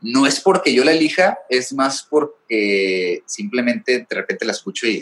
No 0.01 0.27
es 0.27 0.41
porque 0.41 0.75
yo 0.75 0.85
la 0.85 0.93
elija, 0.93 1.39
es 1.49 1.73
más 1.73 2.03
porque 2.03 3.23
simplemente 3.27 4.07
de 4.09 4.15
repente 4.15 4.45
la 4.45 4.53
escucho 4.53 4.87
y 4.87 5.01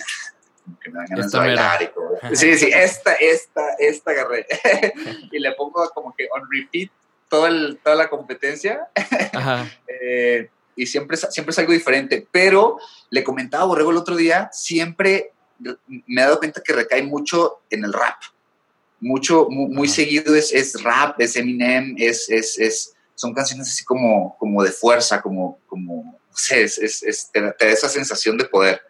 que 0.82 0.90
me 0.90 0.98
dan 0.98 1.06
ganas 1.06 1.30
de 1.30 1.38
bailar 1.38 1.82
y 1.82 1.86
todo. 1.88 2.18
Sí, 2.32 2.56
sí, 2.56 2.70
esta, 2.72 3.14
esta, 3.14 3.74
esta 3.78 4.10
agarré. 4.10 4.46
y 5.32 5.38
le 5.38 5.52
pongo 5.52 5.88
como 5.90 6.14
que 6.16 6.28
on 6.32 6.48
repeat 6.50 6.90
todo 7.28 7.46
el, 7.46 7.78
toda 7.82 7.96
la 7.96 8.08
competencia. 8.08 8.88
eh, 9.88 10.48
y 10.76 10.86
siempre, 10.86 11.16
siempre 11.16 11.52
es 11.52 11.58
algo 11.58 11.72
diferente. 11.72 12.26
Pero 12.30 12.78
le 13.10 13.24
comentaba 13.24 13.64
a 13.64 13.66
Borrego 13.66 13.90
el 13.90 13.96
otro 13.96 14.16
día, 14.16 14.48
siempre 14.52 15.32
me 15.58 16.20
he 16.20 16.24
dado 16.24 16.38
cuenta 16.38 16.62
que 16.62 16.72
recae 16.72 17.02
mucho 17.02 17.60
en 17.70 17.84
el 17.84 17.92
rap. 17.92 18.16
Mucho, 19.00 19.48
muy, 19.50 19.68
muy 19.68 19.88
seguido 19.88 20.34
es, 20.34 20.52
es, 20.52 20.82
rap, 20.82 21.20
es 21.20 21.36
Eminem, 21.36 21.94
es, 21.98 22.28
es, 22.28 22.58
es, 22.58 22.94
son 23.14 23.34
canciones 23.34 23.68
así 23.68 23.84
como, 23.84 24.36
como 24.38 24.62
de 24.62 24.70
fuerza, 24.70 25.20
como, 25.20 25.58
como 25.66 26.18
no 26.34 26.36
sé, 26.36 26.62
es, 26.62 26.78
es, 26.78 27.30
te, 27.30 27.40
te 27.52 27.66
da 27.66 27.72
esa 27.72 27.88
sensación 27.88 28.36
de 28.38 28.44
poder. 28.46 28.80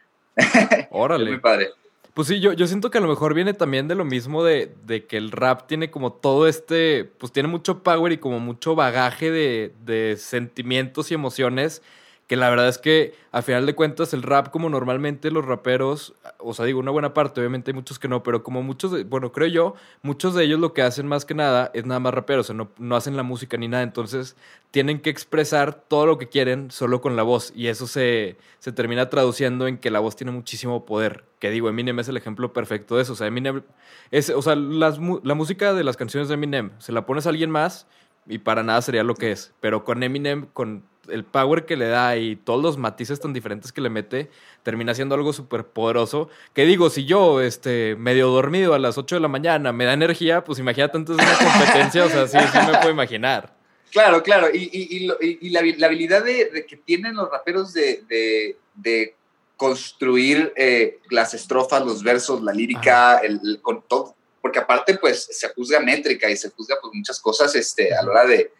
Órale. 0.90 1.24
es 1.26 1.30
muy 1.30 1.40
padre. 1.40 1.70
Pues 2.14 2.28
sí, 2.28 2.38
yo, 2.38 2.52
yo 2.52 2.68
siento 2.68 2.90
que 2.90 2.98
a 2.98 3.00
lo 3.00 3.08
mejor 3.08 3.34
viene 3.34 3.54
también 3.54 3.88
de 3.88 3.96
lo 3.96 4.04
mismo 4.04 4.44
de, 4.44 4.72
de 4.86 5.04
que 5.04 5.16
el 5.16 5.32
rap 5.32 5.66
tiene 5.66 5.90
como 5.90 6.12
todo 6.12 6.46
este, 6.46 7.04
pues 7.04 7.32
tiene 7.32 7.48
mucho 7.48 7.82
power 7.82 8.12
y 8.12 8.18
como 8.18 8.38
mucho 8.38 8.76
bagaje 8.76 9.32
de, 9.32 9.74
de 9.84 10.16
sentimientos 10.16 11.10
y 11.10 11.14
emociones 11.14 11.82
que 12.26 12.36
la 12.36 12.48
verdad 12.48 12.68
es 12.68 12.78
que 12.78 13.14
a 13.32 13.42
final 13.42 13.66
de 13.66 13.74
cuentas 13.74 14.14
el 14.14 14.22
rap 14.22 14.50
como 14.50 14.70
normalmente 14.70 15.30
los 15.30 15.44
raperos, 15.44 16.14
o 16.38 16.54
sea, 16.54 16.64
digo 16.64 16.80
una 16.80 16.90
buena 16.90 17.12
parte, 17.12 17.40
obviamente 17.40 17.70
hay 17.70 17.74
muchos 17.74 17.98
que 17.98 18.08
no, 18.08 18.22
pero 18.22 18.42
como 18.42 18.62
muchos, 18.62 18.92
de, 18.92 19.04
bueno, 19.04 19.30
creo 19.30 19.48
yo, 19.48 19.74
muchos 20.02 20.34
de 20.34 20.44
ellos 20.44 20.58
lo 20.58 20.72
que 20.72 20.80
hacen 20.80 21.06
más 21.06 21.26
que 21.26 21.34
nada 21.34 21.70
es 21.74 21.84
nada 21.84 22.00
más 22.00 22.14
raperos, 22.14 22.46
o 22.46 22.48
sea, 22.48 22.56
no, 22.56 22.70
no 22.78 22.96
hacen 22.96 23.16
la 23.16 23.22
música 23.22 23.58
ni 23.58 23.68
nada, 23.68 23.82
entonces 23.82 24.36
tienen 24.70 25.00
que 25.00 25.10
expresar 25.10 25.74
todo 25.74 26.06
lo 26.06 26.16
que 26.16 26.28
quieren 26.28 26.70
solo 26.70 27.00
con 27.00 27.14
la 27.14 27.22
voz. 27.22 27.52
Y 27.54 27.68
eso 27.68 27.86
se, 27.86 28.38
se 28.58 28.72
termina 28.72 29.10
traduciendo 29.10 29.66
en 29.66 29.76
que 29.78 29.90
la 29.90 30.00
voz 30.00 30.16
tiene 30.16 30.32
muchísimo 30.32 30.86
poder, 30.86 31.24
que 31.40 31.50
digo, 31.50 31.68
Eminem 31.68 31.98
es 31.98 32.08
el 32.08 32.16
ejemplo 32.16 32.54
perfecto 32.54 32.96
de 32.96 33.02
eso, 33.02 33.12
o 33.12 33.16
sea, 33.16 33.26
Eminem 33.26 33.62
es, 34.10 34.30
o 34.30 34.40
sea, 34.40 34.56
las, 34.56 34.98
la 35.22 35.34
música 35.34 35.74
de 35.74 35.84
las 35.84 35.98
canciones 35.98 36.28
de 36.28 36.34
Eminem, 36.34 36.70
se 36.78 36.92
la 36.92 37.04
pones 37.04 37.26
a 37.26 37.30
alguien 37.30 37.50
más 37.50 37.86
y 38.26 38.38
para 38.38 38.62
nada 38.62 38.80
sería 38.80 39.04
lo 39.04 39.14
que 39.14 39.30
es, 39.30 39.52
pero 39.60 39.84
con 39.84 40.02
Eminem, 40.02 40.46
con 40.54 40.84
el 41.08 41.24
power 41.24 41.66
que 41.66 41.76
le 41.76 41.88
da 41.88 42.16
y 42.16 42.36
todos 42.36 42.62
los 42.62 42.78
matices 42.78 43.20
tan 43.20 43.32
diferentes 43.32 43.72
que 43.72 43.80
le 43.80 43.90
mete, 43.90 44.30
termina 44.62 44.94
siendo 44.94 45.14
algo 45.14 45.32
súper 45.32 45.64
poderoso. 45.64 46.28
Que 46.52 46.64
digo, 46.64 46.90
si 46.90 47.04
yo, 47.04 47.40
este, 47.40 47.96
medio 47.96 48.28
dormido 48.28 48.74
a 48.74 48.78
las 48.78 48.98
8 48.98 49.16
de 49.16 49.20
la 49.20 49.28
mañana, 49.28 49.72
me 49.72 49.84
da 49.84 49.92
energía, 49.92 50.44
pues 50.44 50.58
imagínate 50.58 50.96
antes 50.96 51.16
de 51.16 51.22
una 51.22 51.38
competencia, 51.38 52.04
o 52.04 52.08
sea, 52.08 52.26
sí, 52.28 52.38
sí 52.38 52.58
me 52.66 52.78
puedo 52.78 52.90
imaginar. 52.90 53.54
Claro, 53.90 54.22
claro, 54.24 54.48
y, 54.52 54.70
y, 54.72 55.06
y, 55.06 55.38
y 55.40 55.50
la, 55.50 55.60
la, 55.78 55.86
habilidad 55.86 56.24
de, 56.24 56.46
de, 56.46 56.66
que 56.66 56.76
tienen 56.76 57.14
los 57.14 57.30
raperos 57.30 57.72
de, 57.72 58.02
de, 58.08 58.56
de 58.74 59.14
construir 59.56 60.52
eh, 60.56 60.98
las 61.10 61.32
estrofas, 61.32 61.84
los 61.86 62.02
versos, 62.02 62.42
la 62.42 62.52
lírica, 62.52 63.18
el, 63.18 63.40
el, 63.44 63.60
con 63.62 63.84
todo, 63.86 64.16
porque 64.42 64.58
aparte, 64.58 64.98
pues, 64.98 65.28
se 65.30 65.48
juzga 65.50 65.78
métrica 65.78 66.28
y 66.28 66.36
se 66.36 66.50
juzga 66.50 66.76
pues, 66.82 66.92
muchas 66.92 67.20
cosas 67.20 67.54
este, 67.54 67.94
a 67.94 68.02
la 68.02 68.10
hora 68.10 68.26
de, 68.26 68.52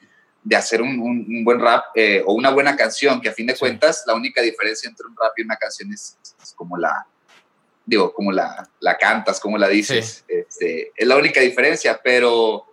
de 0.45 0.57
hacer 0.57 0.83
un, 0.83 1.01
un, 1.01 1.27
un 1.27 1.43
buen 1.43 1.59
rap 1.59 1.85
eh, 1.95 2.23
o 2.25 2.35
una 2.35 2.51
buena 2.51 2.77
canción, 2.77 3.21
que 3.21 3.31
a 3.31 3.33
fin 3.33 3.47
de 3.47 3.57
cuentas 3.57 4.05
la 4.07 4.15
única 4.15 4.43
diferencia 4.43 4.89
entre 4.89 5.07
un 5.07 5.17
rap 5.17 5.33
y 5.39 5.43
una 5.43 5.57
canción 5.57 5.91
es, 5.93 6.19
es 6.23 6.53
como 6.53 6.77
la, 6.77 7.07
digo, 7.87 8.13
como 8.13 8.31
la, 8.31 8.69
la 8.81 8.99
cantas, 8.99 9.41
como 9.41 9.57
la 9.57 9.69
dices, 9.69 10.23
sí. 10.29 10.35
este, 10.35 10.93
es 10.95 11.09
la 11.09 11.17
única 11.17 11.41
diferencia, 11.41 11.99
pero, 12.05 12.67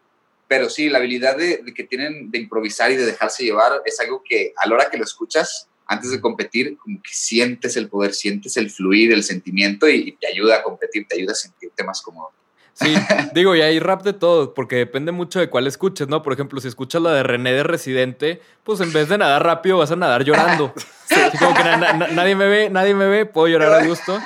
pero 0.50 0.70
sí, 0.70 0.90
la 0.90 0.98
habilidad 0.98 1.38
de, 1.38 1.60
de, 1.60 1.74
que 1.74 1.86
tienen 1.86 2.30
de 2.30 2.40
improvisar 2.40 2.92
y 2.92 2.98
de 2.98 3.06
dejarse 3.06 3.46
llevar 3.46 3.82
es 3.86 4.00
algo 4.02 4.22
que 4.22 4.54
a 4.58 4.68
la 4.68 4.76
hora 4.76 4.90
que 4.90 4.98
lo 4.98 5.06
escuchas, 5.06 5.70
antes 5.88 6.12
de 6.12 6.20
competir, 6.20 6.78
como 6.78 7.02
que 7.02 7.14
sientes 7.14 7.78
el 7.78 7.90
poder, 7.90 8.14
sientes 8.14 8.58
el 8.58 8.70
fluir, 8.70 9.14
el 9.14 9.24
sentimiento 9.24 9.90
y, 9.90 10.10
y 10.10 10.12
te 10.14 10.28
ayuda 10.28 10.58
a 10.58 10.64
competir, 10.64 11.08
te 11.08 11.16
ayuda 11.16 11.32
a 11.32 11.36
sentirte 11.36 11.84
más 11.84 12.02
cómodo. 12.02 12.32
Sí, 12.74 12.96
digo, 13.34 13.56
y 13.56 13.62
hay 13.62 13.80
rap 13.80 14.04
de 14.04 14.14
todo, 14.14 14.54
porque 14.54 14.78
depende 14.78 15.12
mucho 15.12 15.40
de 15.40 15.50
cuál 15.50 15.68
escuches, 15.68 16.08
¿no? 16.08 16.24
Por 16.24 16.34
ejemplo, 16.34 16.60
si 16.62 16.68
escuchas 16.68 17.02
la 17.02 17.14
de 17.14 17.24
René 17.24 17.54
de 17.54 17.64
Residente, 17.64 18.42
pues 18.64 18.80
en 18.80 18.94
vez 18.94 19.10
de 19.10 19.18
nadar 19.18 19.44
rápido 19.44 19.78
vas 19.78 19.92
a 19.92 19.96
nadar 19.96 20.24
llorando. 20.24 20.74
Sí. 21.12 21.20
Así 21.20 21.38
como 21.40 21.54
que 21.54 21.62
na 21.62 21.76
na 21.76 22.08
nadie 22.08 22.36
me 22.36 22.48
ve, 22.48 22.70
nadie 22.70 22.96
me 22.96 23.06
ve, 23.06 23.26
puedo 23.26 23.50
llorar 23.50 23.74
a 23.74 23.86
gusto. 23.86 24.18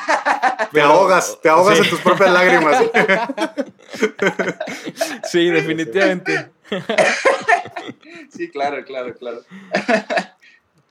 Pero, 0.72 0.72
te 0.72 0.94
ahogas, 0.94 1.40
te 1.42 1.50
ahogas 1.50 1.80
sí. 1.80 1.84
en 1.84 1.90
tus 1.90 2.00
propias 2.00 2.32
lágrimas. 2.32 2.84
Sí, 5.24 5.50
definitivamente. 5.50 6.52
Sí, 8.30 8.52
claro, 8.52 8.86
claro, 8.86 9.16
claro. 9.16 9.42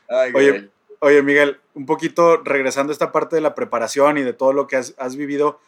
Ay, 0.09 0.33
oye, 0.35 0.71
oye, 0.99 1.23
Miguel, 1.23 1.61
un 1.75 1.87
poquito 1.87 2.39
regresando 2.39 2.91
a 2.91 2.95
esta 2.95 3.13
parte 3.13 3.37
de 3.37 3.43
la 3.43 3.55
preparación 3.55 4.19
y 4.19 4.23
de 4.23 4.33
todo 4.33 4.53
lo 4.53 4.67
que 4.67 4.75
has, 4.75 4.95
has 4.99 5.15
vivido. 5.15 5.61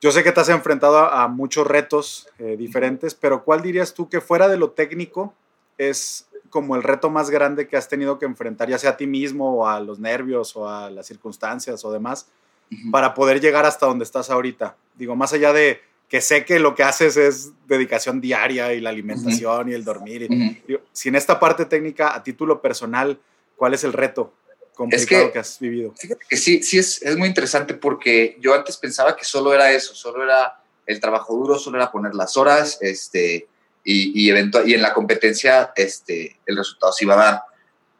Yo 0.00 0.12
sé 0.12 0.22
que 0.22 0.30
te 0.32 0.40
has 0.40 0.48
enfrentado 0.48 0.98
a, 0.98 1.24
a 1.24 1.28
muchos 1.28 1.66
retos 1.66 2.28
eh, 2.38 2.56
diferentes, 2.56 3.14
pero 3.14 3.42
¿cuál 3.42 3.62
dirías 3.62 3.94
tú 3.94 4.08
que 4.08 4.20
fuera 4.20 4.48
de 4.48 4.56
lo 4.56 4.70
técnico 4.70 5.34
es 5.76 6.28
como 6.50 6.76
el 6.76 6.82
reto 6.82 7.10
más 7.10 7.30
grande 7.30 7.68
que 7.68 7.76
has 7.76 7.88
tenido 7.88 8.18
que 8.18 8.26
enfrentar, 8.26 8.68
ya 8.68 8.78
sea 8.78 8.90
a 8.90 8.96
ti 8.96 9.06
mismo 9.06 9.56
o 9.56 9.66
a 9.66 9.80
los 9.80 9.98
nervios 9.98 10.56
o 10.56 10.68
a 10.68 10.90
las 10.90 11.06
circunstancias 11.06 11.84
o 11.84 11.92
demás, 11.92 12.28
uh 12.70 12.74
-huh. 12.74 12.90
para 12.90 13.14
poder 13.14 13.40
llegar 13.40 13.66
hasta 13.66 13.86
donde 13.86 14.04
estás 14.04 14.30
ahorita? 14.30 14.76
Digo, 14.94 15.14
más 15.16 15.32
allá 15.32 15.52
de 15.52 15.80
que 16.08 16.20
sé 16.20 16.44
que 16.44 16.58
lo 16.58 16.74
que 16.74 16.84
haces 16.84 17.16
es 17.16 17.52
dedicación 17.66 18.20
diaria 18.20 18.72
y 18.72 18.80
la 18.80 18.90
alimentación 18.90 19.60
uh 19.60 19.64
-huh. 19.64 19.70
y 19.70 19.74
el 19.74 19.84
dormir. 19.84 20.26
Uh 20.30 20.34
-huh. 20.34 20.62
digo, 20.66 20.80
si 20.92 21.08
en 21.08 21.16
esta 21.16 21.38
parte 21.38 21.66
técnica, 21.66 22.14
a 22.14 22.22
título 22.22 22.62
personal, 22.62 23.18
¿cuál 23.56 23.74
es 23.74 23.84
el 23.84 23.92
reto 23.92 24.32
complicado 24.78 25.22
es 25.22 25.26
que, 25.26 25.32
que, 25.32 25.38
has 25.38 25.58
vivido. 25.58 25.92
Fíjate 25.94 26.24
que 26.28 26.36
sí, 26.36 26.62
sí 26.62 26.78
es, 26.78 27.02
es, 27.02 27.16
muy 27.16 27.28
interesante 27.28 27.74
porque 27.74 28.38
yo 28.40 28.54
antes 28.54 28.76
pensaba 28.76 29.16
que 29.16 29.24
solo 29.24 29.52
era 29.52 29.70
eso, 29.72 29.94
solo 29.94 30.22
era 30.22 30.60
el 30.86 31.00
trabajo 31.00 31.34
duro, 31.34 31.58
solo 31.58 31.76
era 31.76 31.92
poner 31.92 32.14
las 32.14 32.36
horas, 32.36 32.78
este, 32.80 33.48
y, 33.84 34.26
y, 34.26 34.32
y 34.32 34.74
en 34.74 34.82
la 34.82 34.94
competencia 34.94 35.72
este, 35.76 36.38
el 36.46 36.56
resultado 36.56 36.92
se 36.92 37.04
iba 37.04 37.14
a 37.14 37.24
dar. 37.24 37.42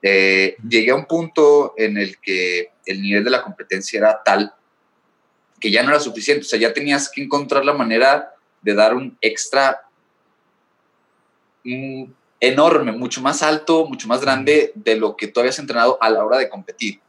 Eh, 0.01 0.57
llegué 0.67 0.93
a 0.93 0.95
un 0.95 1.07
punto 1.07 1.75
en 1.77 1.99
el 1.99 2.19
que 2.19 2.71
el 2.87 3.03
nivel 3.03 3.25
de 3.25 3.31
la 3.31 3.43
competencia 3.43 3.99
era 3.99 4.23
tal 4.23 4.55
que 5.61 5.71
ya 5.71 5.83
no 5.83 5.91
era 5.91 6.01
suficiente, 6.01 6.43
o 6.45 6.49
sea, 6.49 6.59
ya 6.59 6.73
tenías 6.73 7.11
que 7.11 7.23
encontrar 7.23 7.65
la 7.65 7.73
manera 7.73 8.33
de 8.63 8.75
dar 8.75 8.95
un 8.95 9.19
extra, 9.21 9.83
un, 11.65 12.15
enorme, 12.41 12.93
mucho 12.93 13.21
más 13.21 13.43
alto, 13.43 13.87
mucho 13.87 14.07
más 14.09 14.21
grande 14.21 14.73
de 14.75 14.97
lo 14.97 15.17
que 15.17 15.29
tú 15.29 15.41
habías 15.41 15.59
entrenado 15.59 15.99
a 16.01 16.11
la 16.11 16.25
hora 16.25 16.39
de 16.39 16.49
competir. 16.49 17.01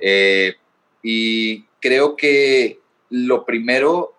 Eh, 0.00 0.54
y 1.02 1.64
creo 1.80 2.16
que 2.16 2.78
lo 3.10 3.44
primero, 3.44 4.14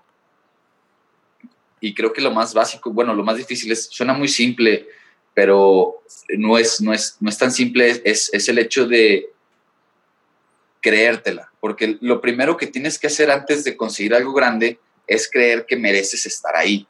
y 1.79 1.93
creo 1.93 2.11
que 2.11 2.21
lo 2.21 2.31
más 2.31 2.53
básico, 2.53 2.91
bueno, 2.91 3.13
lo 3.13 3.23
más 3.23 3.37
difícil 3.37 3.71
es, 3.71 3.85
suena 3.85 4.13
muy 4.13 4.27
simple, 4.27 4.87
pero 5.33 6.03
no 6.37 6.57
es, 6.57 6.81
no 6.81 6.93
es, 6.93 7.17
no 7.19 7.29
es 7.29 7.37
tan 7.37 7.51
simple, 7.51 8.01
es, 8.03 8.29
es 8.33 8.49
el 8.49 8.57
hecho 8.57 8.85
de 8.85 9.29
creértela, 10.81 11.51
porque 11.59 11.97
lo 12.01 12.19
primero 12.19 12.57
que 12.57 12.67
tienes 12.67 12.99
que 12.99 13.07
hacer 13.07 13.31
antes 13.31 13.63
de 13.63 13.77
conseguir 13.77 14.13
algo 14.13 14.33
grande 14.33 14.79
es 15.07 15.29
creer 15.29 15.65
que 15.65 15.75
mereces 15.75 16.25
estar 16.25 16.55
ahí 16.55 16.87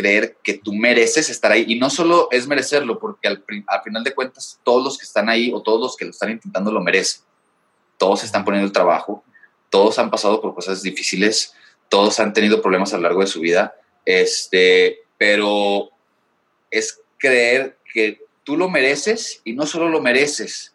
creer 0.00 0.38
que 0.42 0.54
tú 0.54 0.72
mereces 0.72 1.28
estar 1.28 1.52
ahí. 1.52 1.64
Y 1.68 1.78
no 1.78 1.90
solo 1.90 2.28
es 2.30 2.46
merecerlo, 2.46 2.98
porque 2.98 3.28
al, 3.28 3.44
al, 3.66 3.82
final 3.82 4.02
de 4.02 4.14
cuentas 4.14 4.58
todos 4.64 4.82
los 4.82 4.98
que 4.98 5.04
están 5.04 5.28
ahí 5.28 5.52
o 5.52 5.62
todos 5.62 5.80
los 5.80 5.96
que 5.96 6.06
lo 6.06 6.10
están 6.10 6.30
intentando 6.30 6.72
lo 6.72 6.80
merecen. 6.80 7.22
Todos 7.98 8.24
están 8.24 8.44
poniendo 8.44 8.66
el 8.66 8.72
trabajo, 8.72 9.22
todos 9.68 9.98
han 9.98 10.10
pasado 10.10 10.40
por 10.40 10.54
cosas 10.54 10.82
difíciles, 10.82 11.54
todos 11.90 12.18
han 12.18 12.32
tenido 12.32 12.62
problemas 12.62 12.94
a 12.94 12.96
lo 12.96 13.02
largo 13.02 13.20
de 13.20 13.26
su 13.26 13.40
vida, 13.40 13.74
este, 14.06 15.00
pero 15.18 15.90
es 16.70 17.00
creer 17.18 17.78
que 17.92 18.24
tú 18.44 18.56
lo 18.56 18.70
mereces 18.70 19.42
y 19.44 19.52
no 19.52 19.66
solo 19.66 19.88
lo 19.90 20.00
mereces, 20.00 20.74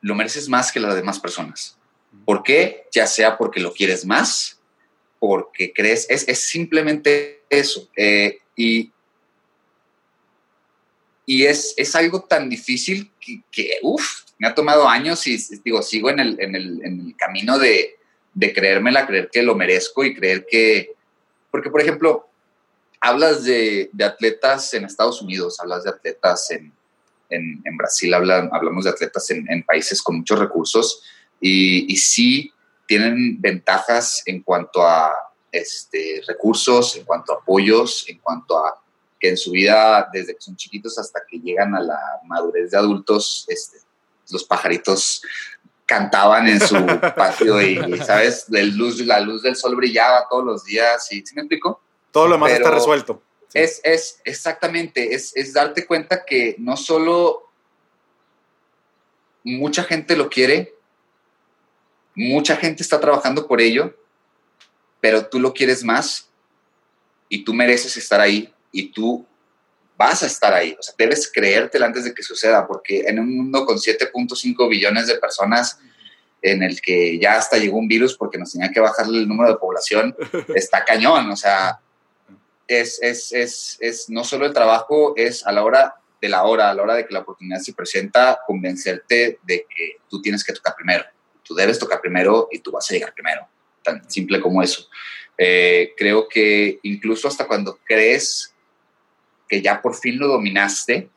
lo 0.00 0.14
mereces 0.14 0.48
más 0.48 0.72
que 0.72 0.80
las 0.80 0.94
demás 0.94 1.20
personas. 1.20 1.76
¿Por 2.24 2.42
qué? 2.42 2.86
Ya 2.92 3.06
sea 3.06 3.36
porque 3.36 3.60
lo 3.60 3.72
quieres 3.72 4.06
más, 4.06 4.57
porque 5.18 5.72
crees, 5.72 6.06
es, 6.08 6.28
es 6.28 6.40
simplemente 6.40 7.42
eso. 7.50 7.88
Eh, 7.96 8.38
y 8.56 8.92
y 11.28 11.44
es, 11.44 11.74
es, 11.76 11.94
algo 11.94 12.22
tan 12.22 12.48
difícil 12.48 13.12
que, 13.20 13.42
que 13.50 13.72
uff, 13.82 14.22
me 14.38 14.48
ha 14.48 14.54
tomado 14.54 14.88
años 14.88 15.26
y 15.26 15.36
digo, 15.62 15.82
sigo 15.82 16.08
en 16.08 16.20
el, 16.20 16.40
en 16.40 16.56
el, 16.56 16.82
en 16.82 17.00
el 17.00 17.16
camino 17.18 17.58
de, 17.58 17.98
de 18.32 18.54
creérmela, 18.54 19.06
creer 19.06 19.28
que 19.30 19.42
lo 19.42 19.54
merezco 19.54 20.04
y 20.04 20.14
creer 20.14 20.46
que, 20.48 20.94
porque 21.50 21.68
por 21.68 21.82
ejemplo, 21.82 22.26
hablas 22.98 23.44
de, 23.44 23.90
de 23.92 24.04
atletas 24.06 24.72
en 24.72 24.86
Estados 24.86 25.20
Unidos, 25.20 25.60
hablas 25.60 25.84
de 25.84 25.90
atletas 25.90 26.50
en, 26.50 26.72
en, 27.28 27.76
Brasil, 27.76 28.14
hablan, 28.14 28.48
hablamos 28.50 28.84
de 28.84 28.90
atletas 28.90 29.30
en, 29.30 29.62
países 29.64 30.00
con 30.00 30.16
muchos 30.16 30.38
recursos 30.38 31.02
y, 31.42 31.92
y 31.92 31.96
sí 31.98 32.52
tienen 32.88 33.40
ventajas 33.40 34.22
en 34.24 34.42
cuanto 34.42 34.82
a 34.82 35.12
este, 35.52 36.22
recursos, 36.26 36.96
en 36.96 37.04
cuanto 37.04 37.34
a 37.34 37.36
apoyos, 37.36 38.06
en 38.08 38.18
cuanto 38.18 38.56
a 38.56 38.82
que 39.20 39.28
en 39.28 39.36
su 39.36 39.50
vida, 39.50 40.08
desde 40.10 40.34
que 40.34 40.40
son 40.40 40.56
chiquitos 40.56 40.98
hasta 40.98 41.20
que 41.28 41.38
llegan 41.38 41.74
a 41.74 41.80
la 41.80 42.00
madurez 42.24 42.70
de 42.70 42.78
adultos, 42.78 43.44
este, 43.48 43.78
los 44.30 44.42
pajaritos 44.42 45.22
cantaban 45.84 46.48
en 46.48 46.60
su 46.60 46.76
patio 47.16 47.60
y, 47.60 47.98
¿sabes? 47.98 48.46
Luz, 48.48 49.00
la 49.00 49.20
luz 49.20 49.42
del 49.42 49.56
sol 49.56 49.76
brillaba 49.76 50.26
todos 50.28 50.44
los 50.44 50.64
días. 50.64 51.06
¿Sí, 51.06 51.22
¿sí 51.26 51.34
me 51.34 51.42
explico? 51.42 51.82
Todo 52.10 52.26
lo 52.26 52.34
demás 52.36 52.52
Pero 52.52 52.64
está 52.64 52.74
resuelto. 52.74 53.22
Sí. 53.48 53.58
Es, 53.58 53.80
es 53.84 54.20
exactamente, 54.24 55.14
es, 55.14 55.36
es 55.36 55.52
darte 55.52 55.86
cuenta 55.86 56.24
que 56.24 56.56
no 56.58 56.76
solo 56.76 57.50
mucha 59.44 59.84
gente 59.84 60.16
lo 60.16 60.30
quiere, 60.30 60.77
mucha 62.18 62.56
gente 62.56 62.82
está 62.82 62.98
trabajando 62.98 63.46
por 63.46 63.60
ello, 63.60 63.94
pero 65.00 65.26
tú 65.26 65.38
lo 65.38 65.54
quieres 65.54 65.84
más 65.84 66.28
y 67.28 67.44
tú 67.44 67.54
mereces 67.54 67.96
estar 67.96 68.20
ahí 68.20 68.52
y 68.72 68.90
tú 68.90 69.24
vas 69.96 70.24
a 70.24 70.26
estar 70.26 70.52
ahí. 70.52 70.76
O 70.78 70.82
sea, 70.82 70.94
debes 70.98 71.30
creértela 71.32 71.86
antes 71.86 72.04
de 72.04 72.12
que 72.12 72.24
suceda, 72.24 72.66
porque 72.66 73.04
en 73.06 73.20
un 73.20 73.36
mundo 73.36 73.64
con 73.64 73.76
7.5 73.76 74.68
billones 74.68 75.06
de 75.06 75.14
personas, 75.14 75.78
en 76.42 76.64
el 76.64 76.80
que 76.80 77.18
ya 77.20 77.36
hasta 77.36 77.56
llegó 77.56 77.78
un 77.78 77.88
virus 77.88 78.16
porque 78.16 78.38
nos 78.38 78.52
tenía 78.52 78.70
que 78.72 78.80
bajarle 78.80 79.18
el 79.18 79.28
número 79.28 79.50
de 79.50 79.58
población, 79.58 80.16
está 80.56 80.84
cañón, 80.84 81.30
o 81.30 81.36
sea, 81.36 81.78
es, 82.66 82.98
es, 83.00 83.32
es, 83.32 83.76
es 83.80 84.10
no 84.10 84.24
solo 84.24 84.44
el 84.44 84.52
trabajo, 84.52 85.14
es 85.16 85.46
a 85.46 85.52
la 85.52 85.62
hora 85.62 85.94
de 86.20 86.28
la 86.28 86.42
hora, 86.42 86.70
a 86.70 86.74
la 86.74 86.82
hora 86.82 86.94
de 86.94 87.06
que 87.06 87.14
la 87.14 87.20
oportunidad 87.20 87.60
se 87.60 87.74
presenta, 87.74 88.40
convencerte 88.44 89.38
de 89.44 89.66
que 89.68 89.98
tú 90.08 90.20
tienes 90.20 90.42
que 90.42 90.52
tocar 90.52 90.74
primero, 90.74 91.04
tú 91.48 91.54
debes 91.54 91.78
tocar 91.78 92.00
primero 92.02 92.48
y 92.52 92.58
tú 92.58 92.70
vas 92.70 92.88
a 92.90 92.94
llegar 92.94 93.14
primero, 93.14 93.48
tan 93.82 94.08
simple 94.08 94.38
como 94.40 94.62
eso. 94.62 94.86
Eh, 95.38 95.94
creo 95.96 96.28
que 96.28 96.78
incluso 96.82 97.26
hasta 97.26 97.46
cuando 97.46 97.78
crees 97.84 98.54
que 99.48 99.62
ya 99.62 99.80
por 99.80 99.94
fin 99.94 100.18
lo 100.18 100.28
dominaste, 100.28 101.08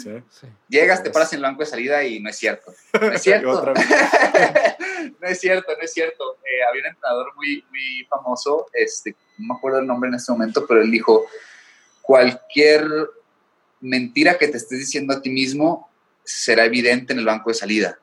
Sí. 0.00 0.46
llegas, 0.68 1.02
te 1.02 1.10
paras 1.10 1.32
en 1.32 1.38
el 1.38 1.42
banco 1.42 1.60
de 1.60 1.66
salida 1.66 2.04
y 2.04 2.20
no 2.20 2.30
es 2.30 2.36
cierto. 2.38 2.72
No 3.00 3.10
es 3.12 3.22
cierto. 3.22 3.50
Otra 3.50 3.72
vez. 3.72 3.84
no 5.20 5.26
es 5.28 5.40
cierto, 5.40 5.72
no 5.76 5.82
es 5.82 5.92
cierto. 5.92 6.36
Eh, 6.44 6.62
había 6.68 6.82
un 6.82 6.88
entrenador 6.88 7.34
muy, 7.34 7.64
muy 7.70 8.06
famoso, 8.08 8.66
este, 8.72 9.16
no 9.38 9.54
me 9.54 9.58
acuerdo 9.58 9.80
el 9.80 9.86
nombre 9.88 10.08
en 10.08 10.14
este 10.14 10.30
momento, 10.30 10.64
pero 10.68 10.82
él 10.82 10.90
dijo, 10.92 11.26
cualquier 12.00 12.86
mentira 13.80 14.38
que 14.38 14.46
te 14.46 14.56
estés 14.58 14.78
diciendo 14.78 15.12
a 15.14 15.20
ti 15.20 15.30
mismo 15.30 15.90
será 16.22 16.64
evidente 16.64 17.12
en 17.12 17.18
el 17.18 17.24
banco 17.24 17.50
de 17.50 17.54
salida. 17.54 17.98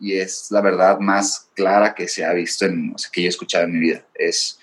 Y 0.00 0.18
es 0.18 0.48
la 0.50 0.60
verdad 0.60 0.98
más 0.98 1.48
clara 1.54 1.94
que 1.94 2.08
se 2.08 2.24
ha 2.24 2.32
visto 2.32 2.64
en, 2.66 2.92
o 2.94 2.98
sea, 2.98 3.10
que 3.12 3.22
yo 3.22 3.26
he 3.26 3.30
escuchado 3.30 3.64
en 3.64 3.72
mi 3.72 3.78
vida. 3.80 4.04
Es 4.14 4.58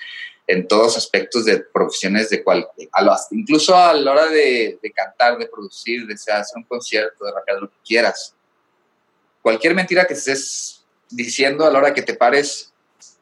en 0.48 0.68
todos 0.68 0.98
aspectos 0.98 1.46
de 1.46 1.60
profesiones 1.60 2.30
de 2.30 2.44
cual, 2.44 2.68
a 2.92 3.02
lo- 3.04 3.16
incluso 3.32 3.76
a 3.76 3.94
la 3.94 4.12
hora 4.12 4.26
de, 4.28 4.78
de 4.82 4.92
cantar, 4.92 5.38
de 5.38 5.48
producir, 5.48 6.06
de 6.06 6.14
hacer 6.14 6.44
un 6.56 6.64
concierto, 6.64 7.26
de 7.26 7.32
rapear, 7.32 7.60
lo 7.62 7.70
que 7.70 7.78
quieras. 7.86 8.36
Cualquier 9.42 9.74
mentira 9.74 10.06
que 10.06 10.14
estés 10.14 10.84
diciendo 11.10 11.66
a 11.66 11.72
la 11.72 11.80
hora 11.80 11.94
que 11.94 12.02
te 12.02 12.14
pares, 12.14 12.74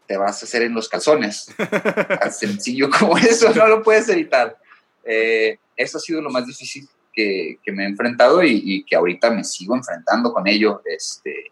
te 0.07 0.17
vas 0.17 0.41
a 0.41 0.45
hacer 0.45 0.63
en 0.63 0.73
los 0.73 0.89
calzones. 0.89 1.53
Tan 2.19 2.33
sencillo 2.33 2.89
como 2.89 3.17
eso, 3.17 3.53
no 3.53 3.67
lo 3.67 3.83
puedes 3.83 4.09
evitar. 4.09 4.57
Eh, 5.05 5.57
eso 5.77 5.97
ha 5.97 6.01
sido 6.01 6.21
lo 6.21 6.29
más 6.29 6.45
difícil 6.45 6.89
que, 7.13 7.59
que 7.63 7.71
me 7.71 7.83
he 7.83 7.87
enfrentado 7.87 8.43
y, 8.43 8.61
y 8.63 8.83
que 8.83 8.95
ahorita 8.95 9.29
me 9.29 9.43
sigo 9.43 9.75
enfrentando 9.75 10.33
con 10.33 10.47
ello. 10.47 10.81
Este, 10.85 11.51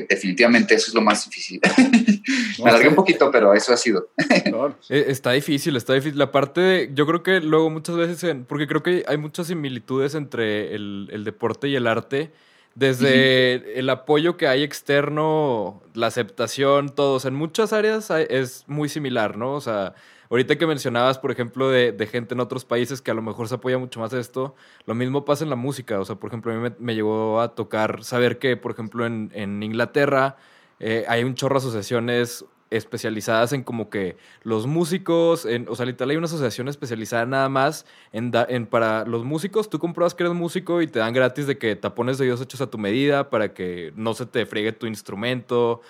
que 0.00 0.06
definitivamente 0.14 0.74
eso 0.74 0.88
es 0.88 0.94
lo 0.94 1.00
más 1.00 1.24
difícil. 1.24 1.60
me 2.62 2.70
alargué 2.70 2.88
un 2.88 2.94
poquito, 2.94 3.30
pero 3.30 3.54
eso 3.54 3.72
ha 3.72 3.76
sido. 3.76 4.08
Eh, 4.88 5.06
Está 5.08 5.32
difícil, 5.32 5.76
está 5.76 5.94
difícil. 5.94 6.18
La 6.18 6.30
parte 6.32 6.60
de, 6.60 6.90
yo 6.94 7.06
creo 7.06 7.22
que 7.22 7.40
luego 7.40 7.70
muchas 7.70 7.96
veces, 7.96 8.22
en- 8.24 8.44
porque 8.44 8.66
creo 8.66 8.82
que 8.82 9.04
hay 9.06 9.16
muchas 9.16 9.46
similitudes 9.46 10.14
entre 10.14 10.74
el, 10.74 11.08
el 11.12 11.24
deporte 11.24 11.68
y 11.68 11.76
el 11.76 11.86
arte, 11.86 12.32
desde 12.74 13.78
el 13.78 13.88
apoyo 13.90 14.36
que 14.36 14.48
hay 14.48 14.62
externo, 14.62 15.82
la 15.94 16.08
aceptación, 16.08 16.94
todos, 16.94 17.24
en 17.24 17.34
muchas 17.34 17.72
áreas 17.72 18.10
hay- 18.10 18.26
es 18.28 18.64
muy 18.66 18.88
similar, 18.88 19.36
¿no? 19.36 19.54
O 19.54 19.60
sea, 19.60 19.94
ahorita 20.30 20.56
que 20.56 20.66
mencionabas, 20.66 21.18
por 21.18 21.30
ejemplo, 21.30 21.68
de, 21.70 21.92
de 21.92 22.06
gente 22.06 22.34
en 22.34 22.40
otros 22.40 22.64
países 22.64 23.02
que 23.02 23.10
a 23.10 23.14
lo 23.14 23.22
mejor 23.22 23.48
se 23.48 23.56
apoya 23.56 23.78
mucho 23.78 24.00
más 24.00 24.12
a 24.12 24.18
esto, 24.18 24.54
lo 24.86 24.94
mismo 24.94 25.24
pasa 25.24 25.44
en 25.44 25.50
la 25.50 25.56
música. 25.56 26.00
O 26.00 26.04
sea, 26.04 26.16
por 26.16 26.28
ejemplo, 26.28 26.52
a 26.52 26.56
mí 26.56 26.60
me, 26.60 26.74
me 26.78 26.94
llegó 26.94 27.40
a 27.40 27.54
tocar 27.54 28.04
saber 28.04 28.38
que, 28.38 28.56
por 28.56 28.72
ejemplo, 28.72 29.06
en, 29.06 29.30
en 29.34 29.62
Inglaterra 29.62 30.36
eh, 30.80 31.04
hay 31.08 31.24
un 31.24 31.34
chorro 31.34 31.54
de 31.54 31.58
asociaciones 31.58 32.44
especializadas 32.70 33.52
en 33.52 33.62
como 33.62 33.90
que 33.90 34.16
los 34.42 34.66
músicos, 34.66 35.46
en, 35.46 35.68
o 35.68 35.76
sea, 35.76 35.86
literal 35.86 36.10
hay 36.10 36.16
una 36.16 36.26
asociación 36.26 36.68
especializada 36.68 37.24
nada 37.24 37.48
más 37.48 37.86
en, 38.12 38.32
en 38.48 38.66
para 38.66 39.04
los 39.04 39.24
músicos, 39.24 39.70
tú 39.70 39.78
compruebas 39.78 40.14
que 40.14 40.24
eres 40.24 40.34
músico 40.34 40.82
y 40.82 40.88
te 40.88 40.98
dan 40.98 41.12
gratis 41.12 41.46
de 41.46 41.58
que 41.58 41.76
tapones 41.76 42.18
de 42.18 42.24
oídos 42.24 42.40
hechos 42.40 42.60
a 42.60 42.68
tu 42.68 42.78
medida 42.78 43.30
para 43.30 43.54
que 43.54 43.92
no 43.94 44.14
se 44.14 44.26
te 44.26 44.46
friegue 44.46 44.72
tu 44.72 44.86
instrumento, 44.86 45.80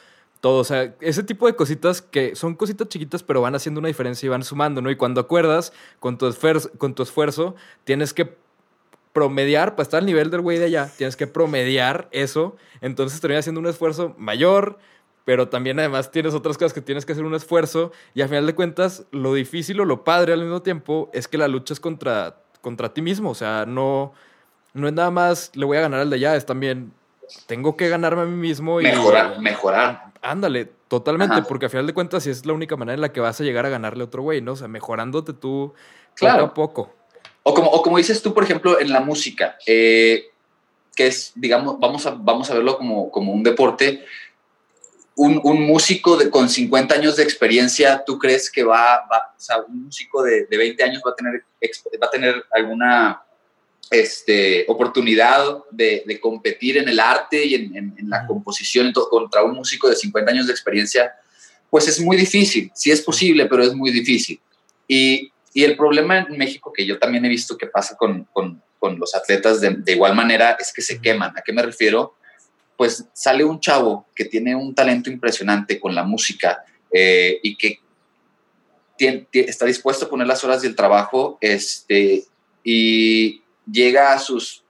todo, 0.40 0.60
o 0.60 0.64
sea, 0.64 0.94
ese 1.00 1.22
tipo 1.22 1.46
de 1.46 1.56
cositas 1.56 2.02
que 2.02 2.36
son 2.36 2.54
cositas 2.54 2.88
chiquitas 2.88 3.22
pero 3.22 3.40
van 3.40 3.54
haciendo 3.54 3.80
una 3.80 3.88
diferencia 3.88 4.26
y 4.26 4.28
van 4.30 4.42
sumando, 4.42 4.80
¿no? 4.82 4.90
Y 4.90 4.96
cuando 4.96 5.20
acuerdas 5.20 5.72
con 5.98 6.18
tu, 6.18 6.26
esfuerzo, 6.26 6.70
con 6.78 6.94
tu 6.94 7.02
esfuerzo, 7.02 7.54
tienes 7.84 8.12
que 8.12 8.36
promediar, 9.12 9.76
para 9.76 9.82
estar 9.82 10.00
al 10.00 10.06
nivel 10.06 10.30
del 10.30 10.42
güey 10.42 10.58
de 10.58 10.66
allá, 10.66 10.92
tienes 10.96 11.16
que 11.16 11.26
promediar 11.26 12.08
eso, 12.10 12.56
entonces 12.82 13.20
terminas 13.20 13.44
haciendo 13.44 13.60
un 13.60 13.66
esfuerzo 13.66 14.14
mayor, 14.18 14.78
pero 15.24 15.48
también 15.48 15.78
además 15.80 16.10
tienes 16.10 16.34
otras 16.34 16.56
cosas 16.56 16.72
que 16.72 16.80
tienes 16.80 17.04
que 17.04 17.12
hacer 17.12 17.24
un 17.24 17.34
esfuerzo. 17.34 17.90
Y 18.14 18.20
al 18.20 18.28
final 18.28 18.46
de 18.46 18.54
cuentas 18.54 19.06
lo 19.10 19.34
difícil 19.34 19.80
o 19.80 19.84
lo 19.84 20.04
padre 20.04 20.32
al 20.32 20.40
mismo 20.40 20.62
tiempo 20.62 21.10
es 21.12 21.26
que 21.26 21.36
la 21.36 21.48
lucha 21.48 21.74
es 21.74 21.80
contra, 21.80 22.42
contra 22.60 22.94
ti 22.94 23.02
mismo, 23.02 23.30
o 23.30 23.34
sea, 23.34 23.66
no, 23.66 24.12
no 24.72 24.86
es 24.86 24.94
nada 24.94 25.10
más 25.10 25.50
le 25.56 25.64
voy 25.64 25.78
a 25.78 25.80
ganar 25.80 26.00
al 26.00 26.10
de 26.10 26.16
allá, 26.16 26.36
es 26.36 26.46
también 26.46 26.92
tengo 27.46 27.76
que 27.76 27.88
ganarme 27.88 28.22
a 28.22 28.24
mí 28.26 28.36
mismo 28.36 28.80
y 28.80 28.84
Mejorar, 28.84 29.40
mejorar. 29.40 30.12
ándale, 30.22 30.66
totalmente, 30.88 31.34
Ajá. 31.36 31.44
porque 31.48 31.66
al 31.66 31.70
final 31.70 31.86
de 31.86 31.94
cuentas 31.94 32.26
es 32.26 32.46
la 32.46 32.52
única 32.52 32.76
manera 32.76 32.94
en 32.94 33.00
la 33.00 33.12
que 33.12 33.20
vas 33.20 33.40
a 33.40 33.44
llegar 33.44 33.66
a 33.66 33.68
ganarle 33.68 34.02
a 34.02 34.06
otro 34.06 34.22
güey, 34.22 34.40
¿no? 34.40 34.52
O 34.52 34.56
sea, 34.56 34.68
mejorándote 34.68 35.32
tú 35.32 35.74
Claro. 36.14 36.48
poco 36.48 36.50
a 36.50 36.54
poco. 36.54 36.94
O 37.42 37.54
como, 37.54 37.70
o 37.70 37.82
como 37.82 37.98
dices 37.98 38.22
tú, 38.22 38.32
por 38.34 38.42
ejemplo, 38.44 38.80
en 38.80 38.90
la 38.90 39.00
música, 39.00 39.56
eh, 39.66 40.30
que 40.94 41.06
es, 41.08 41.32
digamos, 41.34 41.78
vamos 41.78 42.06
a, 42.06 42.10
vamos 42.18 42.50
a 42.50 42.54
verlo 42.54 42.76
como, 42.78 43.10
como 43.10 43.32
un 43.32 43.42
deporte. 43.42 44.04
Un, 45.18 45.40
un 45.44 45.62
músico 45.62 46.16
de, 46.18 46.28
con 46.28 46.48
50 46.48 46.94
años 46.94 47.16
de 47.16 47.22
experiencia, 47.22 48.02
¿tú 48.04 48.18
crees 48.18 48.50
que 48.50 48.62
va, 48.64 49.06
va 49.10 49.32
o 49.34 49.40
sea, 49.40 49.58
un 49.66 49.84
músico 49.84 50.22
de, 50.22 50.44
de 50.44 50.56
20 50.58 50.82
años 50.84 51.02
va 51.06 51.12
a 51.12 51.14
tener, 51.14 51.42
va 52.02 52.06
a 52.06 52.10
tener 52.10 52.44
alguna 52.52 53.22
este, 53.90 54.64
oportunidad 54.68 55.58
de, 55.70 56.02
de 56.06 56.20
competir 56.20 56.76
en 56.78 56.88
el 56.88 56.98
arte 57.00 57.44
y 57.44 57.54
en, 57.54 57.76
en- 57.76 57.94
en 57.98 58.10
la 58.10 58.26
composición 58.26 58.92
contra 58.92 59.42
un 59.44 59.54
músico 59.54 59.88
de 59.88 59.96
50 59.96 60.30
años 60.32 60.46
de 60.46 60.52
experiencia? 60.52 61.12
Pues 61.70 61.88
es 61.88 62.00
muy 62.00 62.16
difícil, 62.16 62.70
sí 62.74 62.90
es 62.90 63.00
posible, 63.02 63.46
pero 63.46 63.62
es 63.62 63.74
muy 63.74 63.90
difícil. 63.90 64.40
Y, 64.88 65.30
y 65.52 65.64
el 65.64 65.76
problema 65.76 66.18
en 66.18 66.36
México, 66.38 66.72
que 66.72 66.86
yo 66.86 66.98
también 66.98 67.24
he 67.24 67.28
visto 67.28 67.56
que 67.56 67.66
pasa 67.66 67.96
con, 67.96 68.24
con- 68.32 68.62
con 68.78 68.98
los 68.98 69.14
atletas 69.14 69.60
de, 69.60 69.70
de 69.70 69.92
igual 69.92 70.14
manera, 70.14 70.56
es 70.60 70.72
que 70.72 70.82
se 70.82 71.00
queman. 71.00 71.32
¿A 71.36 71.42
qué 71.42 71.52
me 71.52 71.62
refiero? 71.62 72.14
Pues 72.76 73.06
sale 73.14 73.42
un 73.42 73.58
chavo 73.58 74.06
que 74.14 74.26
tiene 74.26 74.54
un 74.54 74.74
talento 74.74 75.10
impresionante 75.10 75.80
con 75.80 75.94
la 75.94 76.04
música 76.04 76.62
eh, 76.92 77.40
y 77.42 77.56
que 77.56 77.80
tien- 78.98 79.26
tie- 79.32 79.48
está 79.48 79.64
dispuesto 79.66 80.04
a 80.06 80.08
poner 80.10 80.26
las 80.26 80.44
horas 80.44 80.62
del 80.62 80.76
trabajo 80.76 81.38
este, 81.40 82.24
y 82.62 83.42
llega 83.70 84.12
a 84.12 84.18
sus 84.18 84.64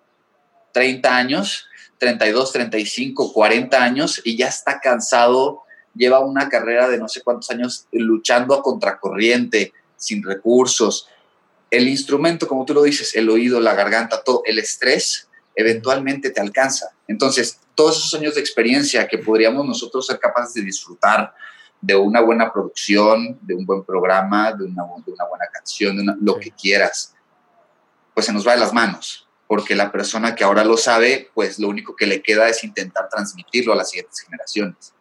30 0.72 1.16
años, 1.16 1.66
32, 1.98 2.52
35, 2.52 3.32
40 3.32 3.82
años 3.82 4.20
y 4.24 4.36
ya 4.36 4.48
está 4.48 4.80
cansado, 4.80 5.62
lleva 5.94 6.20
una 6.20 6.48
carrera 6.48 6.88
de 6.88 6.98
no 6.98 7.08
sé 7.08 7.22
cuántos 7.22 7.50
años 7.50 7.86
luchando 7.92 8.54
a 8.54 8.62
contracorriente, 8.62 9.72
sin 9.96 10.22
recursos. 10.22 11.08
El 11.70 11.88
instrumento, 11.88 12.46
como 12.46 12.64
tú 12.64 12.74
lo 12.74 12.82
dices, 12.82 13.14
el 13.16 13.30
oído, 13.30 13.60
la 13.60 13.74
garganta, 13.74 14.22
todo, 14.22 14.42
el 14.44 14.58
estrés, 14.58 15.28
eventualmente 15.54 16.30
te 16.30 16.40
alcanza. 16.40 16.90
Entonces, 17.08 17.60
todos 17.74 17.96
esos 17.96 18.14
años 18.14 18.34
de 18.34 18.40
experiencia 18.42 19.08
que 19.08 19.18
podríamos 19.18 19.66
nosotros 19.66 20.06
ser 20.06 20.18
capaces 20.18 20.54
de 20.54 20.62
disfrutar 20.62 21.34
de 21.80 21.96
una 21.96 22.20
buena 22.20 22.52
producción, 22.52 23.38
de 23.42 23.54
un 23.54 23.64
buen 23.64 23.84
programa, 23.84 24.52
de 24.52 24.64
una, 24.64 24.82
de 25.04 25.12
una 25.12 25.24
buena 25.28 25.46
canción, 25.52 25.96
de 25.96 26.02
una- 26.02 26.16
lo 26.20 26.34
Sí. 26.34 26.40
que 26.40 26.50
quieras, 26.52 27.14
pues 28.16 28.24
se 28.24 28.32
nos 28.32 28.48
va 28.48 28.54
de 28.54 28.60
las 28.60 28.72
manos, 28.72 29.28
porque 29.46 29.74
la 29.74 29.92
persona 29.92 30.34
que 30.34 30.42
ahora 30.42 30.64
lo 30.64 30.78
sabe, 30.78 31.28
pues 31.34 31.58
lo 31.58 31.68
único 31.68 31.94
que 31.94 32.06
le 32.06 32.22
queda 32.22 32.48
es 32.48 32.64
intentar 32.64 33.10
transmitirlo 33.10 33.74
a 33.74 33.76
las 33.76 33.90
siguientes 33.90 34.20
generaciones. 34.20 34.94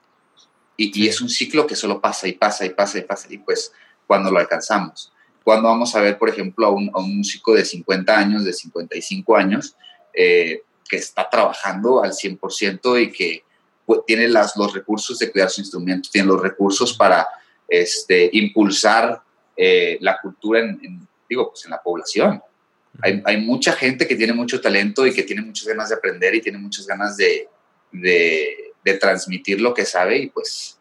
Y, 0.76 0.88
y 0.90 1.04
Sí. 1.04 1.08
es 1.08 1.22
un 1.22 1.30
ciclo 1.30 1.66
que 1.66 1.78
solo 1.78 2.02
pasa 2.02 2.28
y 2.28 2.34
pasa 2.34 2.66
y 2.66 2.72
pasa 2.72 2.98
y 2.98 3.04
pasa, 3.04 3.28
y 3.32 3.38
pues 3.38 3.72
cuando 4.06 4.30
lo 4.32 4.38
alcanzamos. 4.38 5.14
Cuando 5.46 5.70
vamos 5.70 5.96
a 5.96 6.02
ver, 6.02 6.18
por 6.18 6.28
ejemplo, 6.28 6.66
a 6.68 6.72
un, 6.72 6.92
a 6.94 7.00
un 7.00 7.20
músico 7.20 7.54
de 7.54 7.64
50 7.64 8.18
años, 8.18 8.44
de 8.44 8.52
55 8.52 9.38
años, 9.38 9.78
eh, 10.14 10.64
que 10.90 10.98
está 10.98 11.30
trabajando 11.30 12.04
al 12.04 12.12
100% 12.12 13.02
y 13.02 13.14
que 13.14 13.44
pues, 13.86 14.02
tiene 14.06 14.28
las, 14.28 14.58
los 14.58 14.74
recursos 14.74 15.18
de 15.20 15.32
cuidar 15.32 15.50
su 15.50 15.62
instrumento, 15.62 16.10
tiene 16.12 16.28
los 16.28 16.42
recursos 16.42 16.98
para 16.98 17.26
este, 17.70 18.30
impulsar 18.34 19.22
eh, 19.56 19.98
la 20.02 20.20
cultura 20.20 20.60
en, 20.60 20.80
en, 20.84 21.08
digo, 21.30 21.52
pues 21.52 21.64
en 21.64 21.72
la 21.72 21.82
población. 21.82 22.42
Hay, 23.02 23.22
hay, 23.26 23.42
mucha 23.42 23.74
gente 23.74 24.08
que 24.08 24.16
tiene 24.16 24.34
mucho 24.34 24.62
talento 24.62 25.06
y 25.06 25.14
que 25.14 25.24
tiene 25.24 25.42
muchas 25.42 25.68
ganas 25.68 25.90
de 25.90 25.96
aprender 25.96 26.34
y 26.36 26.42
tiene 26.42 26.58
muchas 26.58 26.88
ganas 26.88 27.18
de, 27.18 27.48
transmitir 29.00 29.62
lo 29.62 29.74
que 29.74 29.86
sabe 29.86 30.20
y 30.20 30.30
pues 30.30 30.80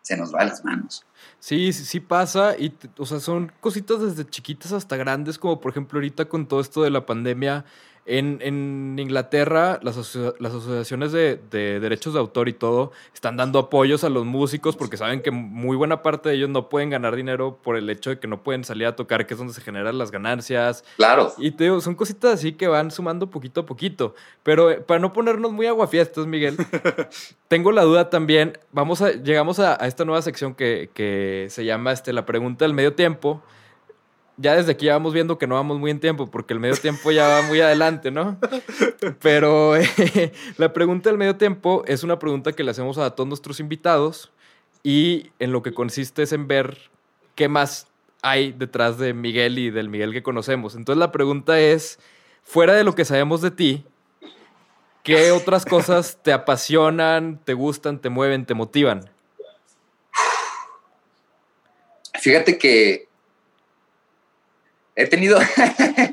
se 0.00 0.16
nos 0.16 0.34
va 0.34 0.40
de 0.40 0.46
las 0.46 0.64
manos. 0.64 1.04
Sí, 1.38 1.72
sí, 1.72 1.84
sí 1.84 2.00
pasa 2.00 2.56
y, 2.56 2.72
o 2.98 3.04
sea, 3.04 3.18
son 3.18 3.52
cositas 3.60 4.00
desde 4.00 4.28
chiquitas 4.28 4.72
hasta 4.72 4.96
grandes, 4.96 5.38
como 5.38 5.60
por 5.60 5.72
ejemplo 5.72 5.98
ahorita 5.98 6.26
con 6.26 6.46
todo 6.46 6.60
esto 6.60 6.82
de 6.82 6.90
la 6.90 7.04
pandemia, 7.04 7.64
En, 8.04 8.38
en 8.42 8.96
Inglaterra, 8.98 9.78
las, 9.82 9.96
asocia- 9.96 10.34
las 10.40 10.52
asociaciones 10.52 11.12
de, 11.12 11.40
de 11.52 11.78
derechos 11.78 12.14
de 12.14 12.18
autor 12.18 12.48
y 12.48 12.52
todo 12.52 12.90
están 13.14 13.36
dando 13.36 13.60
apoyos 13.60 14.02
a 14.02 14.08
los 14.08 14.24
músicos 14.24 14.74
porque 14.74 14.96
saben 14.96 15.22
que 15.22 15.30
muy 15.30 15.76
buena 15.76 16.02
parte 16.02 16.28
de 16.28 16.34
ellos 16.34 16.48
no 16.50 16.68
pueden 16.68 16.90
ganar 16.90 17.14
dinero 17.14 17.60
por 17.62 17.76
el 17.76 17.88
hecho 17.88 18.10
de 18.10 18.18
que 18.18 18.26
no 18.26 18.42
pueden 18.42 18.64
salir 18.64 18.88
a 18.88 18.96
tocar, 18.96 19.24
que 19.24 19.34
es 19.34 19.38
donde 19.38 19.54
se 19.54 19.60
generan 19.60 19.98
las 19.98 20.10
ganancias. 20.10 20.84
Claro. 20.96 21.32
Y 21.38 21.52
te 21.52 21.62
digo, 21.64 21.80
son 21.80 21.94
cositas 21.94 22.32
así 22.34 22.54
que 22.54 22.66
van 22.66 22.90
sumando 22.90 23.30
poquito 23.30 23.60
a 23.60 23.66
poquito. 23.66 24.16
Pero 24.42 24.70
eh, 24.72 24.80
para 24.80 24.98
no 24.98 25.12
ponernos 25.12 25.52
muy 25.52 25.66
aguafiestas, 25.66 26.26
Miguel, 26.26 26.56
tengo 27.48 27.70
la 27.72 27.82
duda 27.82 28.10
también. 28.10 28.58
Vamos 28.72 29.00
a, 29.02 29.12
llegamos 29.12 29.58
a, 29.60 29.82
a 29.82 29.86
esta 29.86 30.04
nueva 30.04 30.22
sección 30.22 30.54
que, 30.54 30.90
que 30.92 31.46
se 31.50 31.64
llama 31.64 31.92
este, 31.92 32.12
la 32.12 32.26
pregunta 32.26 32.64
del 32.64 32.74
medio 32.74 32.94
tiempo. 32.94 33.42
Ya 34.42 34.56
desde 34.56 34.72
aquí 34.72 34.88
vamos 34.88 35.14
viendo 35.14 35.38
que 35.38 35.46
no 35.46 35.54
vamos 35.54 35.78
muy 35.78 35.92
en 35.92 36.00
tiempo, 36.00 36.26
porque 36.26 36.52
el 36.52 36.58
medio 36.58 36.74
tiempo 36.76 37.12
ya 37.12 37.28
va 37.28 37.42
muy 37.42 37.60
adelante, 37.60 38.10
¿no? 38.10 38.36
Pero 39.20 39.74
la 40.56 40.72
pregunta 40.72 41.10
del 41.10 41.16
medio 41.16 41.36
tiempo 41.36 41.84
es 41.86 42.02
una 42.02 42.18
pregunta 42.18 42.52
que 42.52 42.64
le 42.64 42.72
hacemos 42.72 42.98
a 42.98 43.14
todos 43.14 43.28
nuestros 43.28 43.60
invitados 43.60 44.32
y 44.82 45.30
en 45.38 45.52
lo 45.52 45.62
que 45.62 45.72
consiste 45.72 46.24
es 46.24 46.32
en 46.32 46.48
ver 46.48 46.90
qué 47.36 47.46
más 47.46 47.86
hay 48.20 48.50
detrás 48.50 48.98
de 48.98 49.14
Miguel 49.14 49.60
y 49.60 49.70
del 49.70 49.88
Miguel 49.88 50.12
que 50.12 50.24
conocemos. 50.24 50.74
Entonces 50.74 50.98
la 50.98 51.12
pregunta 51.12 51.60
es, 51.60 52.00
fuera 52.42 52.74
de 52.74 52.82
lo 52.82 52.96
que 52.96 53.04
sabemos 53.04 53.42
de 53.42 53.52
ti, 53.52 53.84
¿qué 55.04 55.30
otras 55.30 55.64
cosas 55.64 56.18
te 56.20 56.32
apasionan, 56.32 57.38
te 57.44 57.54
gustan, 57.54 58.00
te 58.00 58.08
mueven, 58.08 58.44
te 58.44 58.54
motivan? 58.54 59.08
Fíjate 62.20 62.58
que 62.58 63.11
he 64.94 65.06
tenido 65.06 65.38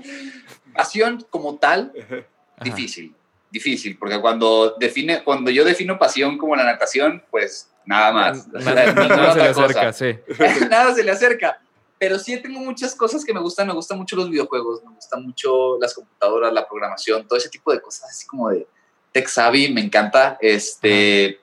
pasión 0.73 1.25
como 1.29 1.57
tal, 1.57 1.93
Ajá. 2.01 2.25
difícil, 2.63 3.15
difícil, 3.51 3.97
porque 3.97 4.19
cuando 4.19 4.75
define, 4.79 5.23
cuando 5.23 5.51
yo 5.51 5.65
defino 5.65 5.99
pasión 5.99 6.37
como 6.37 6.55
la 6.55 6.63
natación, 6.63 7.23
pues 7.29 7.69
nada 7.85 8.11
más. 8.11 8.47
Nada, 8.53 9.33
se 9.33 9.39
le 9.39 9.47
acerca, 9.49 9.93
sí. 9.93 10.19
nada 10.69 10.93
se 10.93 11.03
le 11.03 11.11
acerca. 11.11 11.61
Pero 11.97 12.17
sí 12.17 12.37
tengo 12.41 12.59
muchas 12.61 12.95
cosas 12.95 13.25
que 13.25 13.33
me 13.33 13.41
gustan. 13.41 13.67
Me 13.67 13.73
gustan 13.73 13.97
mucho 13.97 14.15
los 14.15 14.29
videojuegos, 14.29 14.81
me 14.85 14.91
gustan 14.91 15.25
mucho 15.25 15.77
las 15.81 15.93
computadoras, 15.93 16.53
la 16.53 16.65
programación, 16.65 17.27
todo 17.27 17.37
ese 17.37 17.49
tipo 17.49 17.73
de 17.73 17.81
cosas, 17.81 18.09
así 18.09 18.25
como 18.25 18.49
de 18.49 18.65
tech 19.11 19.27
savvy, 19.27 19.73
me 19.73 19.81
encanta. 19.81 20.37
Este, 20.39 21.41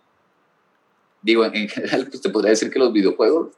digo, 1.20 1.44
en 1.44 1.68
general, 1.68 2.06
pues 2.08 2.22
te 2.22 2.30
podría 2.30 2.50
decir 2.50 2.70
que 2.70 2.78
los 2.78 2.92
videojuegos. 2.92 3.48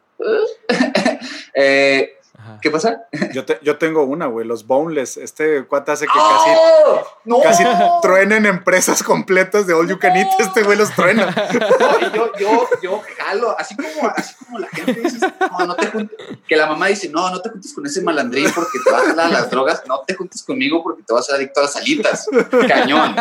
Eh, 1.54 2.17
Ajá. 2.48 2.58
¿Qué 2.62 2.70
pasa? 2.70 3.02
Yo, 3.32 3.44
te- 3.44 3.58
yo 3.62 3.78
tengo 3.78 4.04
una, 4.04 4.26
güey, 4.26 4.46
los 4.46 4.66
boneless. 4.66 5.16
Este 5.16 5.66
cuate 5.66 5.92
hace 5.92 6.06
que 6.06 6.12
casi, 6.12 6.50
¡Oh! 6.86 7.02
¡No! 7.24 7.40
casi 7.42 7.64
truenen 8.02 8.46
empresas 8.46 9.02
completas 9.02 9.66
de 9.66 9.74
all 9.74 9.88
you 9.88 9.98
can 9.98 10.16
eat. 10.16 10.28
Este 10.38 10.62
güey 10.62 10.76
los 10.78 10.90
truena. 10.94 11.34
No, 11.78 12.00
yo, 12.14 12.32
yo, 12.38 12.68
yo 12.82 13.02
jalo, 13.18 13.56
así 13.58 13.76
como, 13.76 14.08
así 14.16 14.34
como 14.44 14.58
la 14.58 14.66
gente 14.68 14.92
dice, 15.00 15.18
no, 15.40 15.66
no 15.66 15.74
te 15.76 15.86
juntes, 15.86 16.16
que 16.46 16.56
la 16.56 16.66
mamá 16.66 16.86
dice, 16.86 17.08
no, 17.08 17.30
no 17.30 17.40
te 17.40 17.50
juntes 17.50 17.72
con 17.74 17.86
ese 17.86 18.02
malandrín 18.02 18.50
porque 18.54 18.78
te 18.84 18.90
va 18.90 18.98
a 18.98 19.04
jalar 19.06 19.30
las 19.30 19.50
drogas, 19.50 19.82
no 19.86 20.00
te 20.06 20.14
juntes 20.14 20.42
conmigo 20.42 20.82
porque 20.82 21.02
te 21.02 21.12
vas 21.12 21.30
a 21.30 21.34
adicto 21.34 21.60
a 21.60 21.64
las 21.64 21.76
alitas. 21.76 22.26
Cañón, 22.66 23.14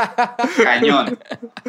cañón. 0.64 1.20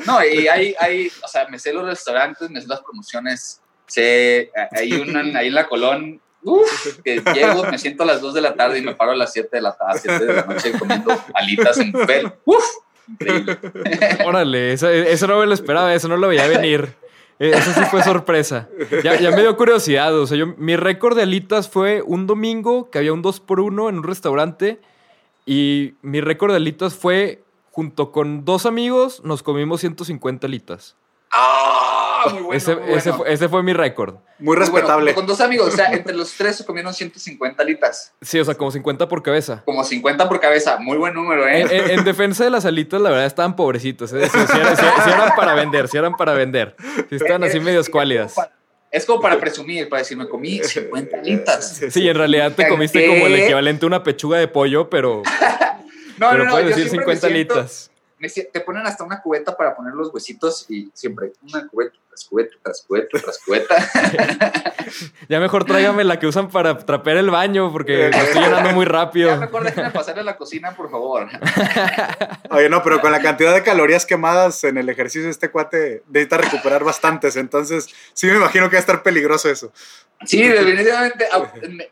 No, 0.07 0.25
y 0.25 0.49
hay, 0.49 0.75
hay, 0.79 1.11
o 1.25 1.29
sea, 1.29 1.47
me 1.49 1.59
sé 1.59 1.73
los 1.73 1.85
restaurantes, 1.87 2.51
me 2.51 2.61
sé 2.61 2.67
las 2.69 2.81
promociones, 2.81 3.61
sé, 3.87 4.51
hay 4.73 4.93
una 4.93 5.39
ahí 5.39 5.49
en 5.49 5.55
la 5.55 5.67
Colón, 5.69 6.21
uf, 6.43 6.99
que 7.05 7.21
llego, 7.35 7.65
me 7.65 7.79
siento 7.79 8.03
a 8.03 8.07
las 8.07 8.21
2 8.21 8.35
de 8.35 8.41
la 8.41 8.55
tarde 8.55 8.79
y 8.79 8.83
me 8.83 8.95
paro 8.95 9.13
a 9.13 9.17
las 9.17 9.33
7 9.33 9.49
de 9.53 9.63
la 9.63 9.77
tarde, 9.77 10.01
7 10.03 10.25
de 10.25 10.33
la 10.35 10.43
noche 10.45 10.73
comiendo 10.79 11.13
alitas 11.35 11.79
en 11.79 11.93
buffet. 11.93 12.39
Uf, 12.45 12.65
increíble. 13.09 13.59
Órale, 14.25 14.73
eso, 14.73 14.89
eso 14.89 15.27
no 15.27 15.39
me 15.41 15.47
lo 15.47 15.55
esperaba, 15.55 15.95
eso 15.95 16.09
no 16.09 16.17
lo 16.17 16.29
veía 16.29 16.47
venir. 16.47 16.95
Eh, 17.41 17.53
Eso 17.55 17.73
sí 17.73 17.83
fue 17.89 18.03
sorpresa. 18.03 18.69
Ya, 19.05 19.15
ya 19.15 19.31
me 19.31 19.43
dio 19.43 19.57
curiosidad. 19.57 20.13
O 20.19 20.27
sea, 20.27 20.37
yo, 20.37 20.49
mi 20.57 20.75
récord 20.75 21.15
de 21.17 21.23
alitas 21.23 21.69
fue 21.69 22.03
un 22.03 22.27
domingo 22.27 22.91
que 22.91 22.99
había 22.99 23.13
un 23.13 23.23
2 23.23 23.39
por 23.41 23.61
1 23.61 23.89
en 23.91 23.99
un 23.99 24.03
restaurante. 24.03 24.81
Y 25.47 25.95
mi 26.03 26.21
récord 26.21 26.51
de 26.51 26.57
alitas 26.57 26.95
fue, 26.95 27.45
junto 27.71 28.11
con 28.11 28.45
dos 28.45 28.67
amigos, 28.67 29.23
nos 29.25 29.45
comimos 29.45 29.81
150 29.81 30.49
alitas. 30.49 30.97
¡Ah! 31.31 31.98
Muy 32.25 32.43
bueno. 32.43 32.53
ese, 32.57 32.75
muy 32.75 32.83
bueno. 32.83 32.97
ese 32.99 33.13
fue, 33.13 33.33
ese 33.33 33.49
fue 33.49 33.63
mi 33.63 33.73
récord. 33.73 34.15
Muy 34.15 34.23
Muy 34.39 34.57
bueno, 34.57 34.73
respetable. 34.73 35.15
con 35.15 35.27
dos 35.27 35.41
amigos, 35.41 35.69
o 35.75 35.77
sea, 35.77 35.93
entre 35.93 36.15
los 36.15 36.33
tres 36.33 36.57
se 36.57 36.65
comieron 36.65 36.93
150 36.95 37.63
alitas, 37.63 38.13
Sí, 38.21 38.39
o 38.39 38.45
sea, 38.45 38.55
como 38.55 38.71
50 38.71 39.09
por 39.09 39.23
cabeza. 39.23 39.63
como 39.65 39.83
50 39.85 40.29
por 40.29 40.41
cabeza, 40.41 40.79
muy 40.79 40.97
buen 40.99 41.15
número, 41.15 41.47
¿eh? 41.47 41.61
En, 41.63 41.71
en- 41.71 41.91
en 41.99 42.05
defensa 42.05 42.45
de 42.45 42.51
las 42.51 42.65
alitas, 42.65 43.01
la 43.01 43.11
verdad, 43.11 43.27
estaban 43.27 43.57
pobrecitos. 43.57 44.13
¿eh? 44.13 44.29
Sí 44.29 44.39
eran, 45.11 45.31
para 45.37 45.55
vender, 45.55 45.89
sí 45.89 45.97
eran 45.97 46.15
para 46.17 46.33
vender. 46.35 46.77
Sí 47.09 47.17
estaban 47.17 47.43
así 47.45 47.59
medio 47.61 47.81
escuálidas. 47.81 48.35
Es 48.91 49.05
como 49.05 49.21
para 49.21 49.39
presumir, 49.39 49.87
para 49.89 50.01
decir, 50.01 50.17
me 50.17 50.27
comí 50.29 50.61
50 50.65 51.19
alitas. 51.19 51.81
Sí, 51.91 52.09
en 52.09 52.17
realidad 52.17 52.53
te 52.53 52.67
comiste 52.69 53.07
como 53.07 53.27
el 53.27 53.35
equivalente 53.37 53.85
a 53.85 53.87
una 53.89 54.03
pechuga 54.03 54.39
de 54.39 54.49
pollo, 54.49 54.89
pero, 54.89 55.23
No, 56.19 56.31
pero 56.31 56.39
no, 56.39 56.45
no, 56.47 56.51
puedes 56.53 56.71
yo 56.71 56.77
decir 56.77 56.91
siempre 56.91 57.07
me 57.15 57.21
50 57.21 57.29
siento- 57.29 57.55
litas. 57.55 57.91
Te 58.53 58.61
ponen 58.61 58.87
hasta 58.87 59.05
una 59.05 59.21
cubeta 59.23 59.57
para 59.57 59.75
poner 59.77 59.95
los 59.95 60.13
huesitos 60.13 60.67
y 60.69 60.91
siempre 60.95 61.33
una 61.43 61.67
cubeta 61.69 61.97
tras 62.09 62.25
cubeta 62.25 62.57
tras 62.63 62.83
cubeta 62.83 63.19
tras 63.23 63.39
cubeta. 63.45 63.75
Ya 65.29 65.39
mejor 65.39 65.67
tráigame 65.67 66.03
la 66.05 66.19
que 66.19 66.27
usan 66.27 66.49
para 66.49 66.79
trapear 66.79 67.19
el 67.19 67.29
baño, 67.31 67.71
porque 67.71 68.09
lo 68.09 68.17
estoy 68.17 68.43
llenando 68.43 68.71
muy 68.71 68.87
ya 68.87 68.93
rápido. 68.93 69.37
mejor 69.37 69.63
déjenme 69.65 69.91
pasarle 69.91 70.23
a 70.23 70.25
la 70.25 70.37
cocina, 70.39 70.75
por 70.75 70.91
favor. 70.91 71.29
Oye, 72.51 72.71
no, 72.71 72.83
pero 72.83 73.01
con 73.01 73.13
la 73.13 73.21
cantidad 73.21 73.53
de 73.55 73.63
calorías 73.63 74.07
quemadas 74.07 74.65
en 74.65 74.79
el 74.79 74.89
ejercicio, 74.89 75.29
este 75.29 75.51
cuate 75.51 76.03
necesita 76.09 76.39
recuperar 76.39 76.85
bastantes. 76.85 77.37
Entonces, 77.37 77.89
sí 78.15 78.27
me 78.29 78.37
imagino 78.37 78.71
que 78.71 78.77
va 78.77 78.79
a 78.79 78.81
estar 78.81 79.03
peligroso 79.03 79.51
eso. 79.51 79.73
Sí, 80.25 80.49
definitivamente. 80.49 81.29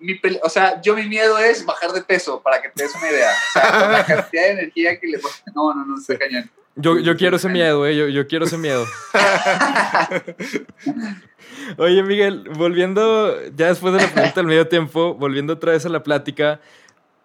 mi- 0.00 0.18
o 0.42 0.48
sea, 0.48 0.80
yo 0.80 0.96
mi 0.96 1.06
miedo 1.06 1.38
es 1.38 1.64
bajar 1.64 1.92
de 1.92 2.02
peso, 2.02 2.40
para 2.42 2.60
que 2.62 2.70
te 2.70 2.82
des 2.84 2.94
una 2.94 3.10
idea. 3.10 3.30
O 3.30 3.52
sea, 3.52 3.80
con 3.80 3.92
la 3.92 4.04
cantidad 4.06 4.42
de 4.44 4.50
energía 4.52 4.98
que 4.98 5.06
le 5.06 5.18
No, 5.54 5.74
no, 5.74 5.84
no, 5.84 5.96
está 6.16 6.26
cañón. 6.26 6.50
Yo, 6.78 6.98
yo 6.98 7.16
quiero 7.16 7.36
ese 7.36 7.48
miedo, 7.48 7.86
eh, 7.86 7.96
yo, 7.96 8.06
yo 8.08 8.26
quiero 8.26 8.44
ese 8.44 8.58
miedo. 8.58 8.84
Oye, 11.78 12.02
Miguel, 12.02 12.50
volviendo, 12.50 13.34
ya 13.52 13.68
después 13.68 13.94
de 13.94 14.02
la 14.02 14.12
pregunta 14.12 14.34
del 14.36 14.46
medio 14.46 14.68
tiempo, 14.68 15.14
volviendo 15.14 15.54
otra 15.54 15.72
vez 15.72 15.86
a 15.86 15.88
la 15.88 16.02
plática, 16.02 16.60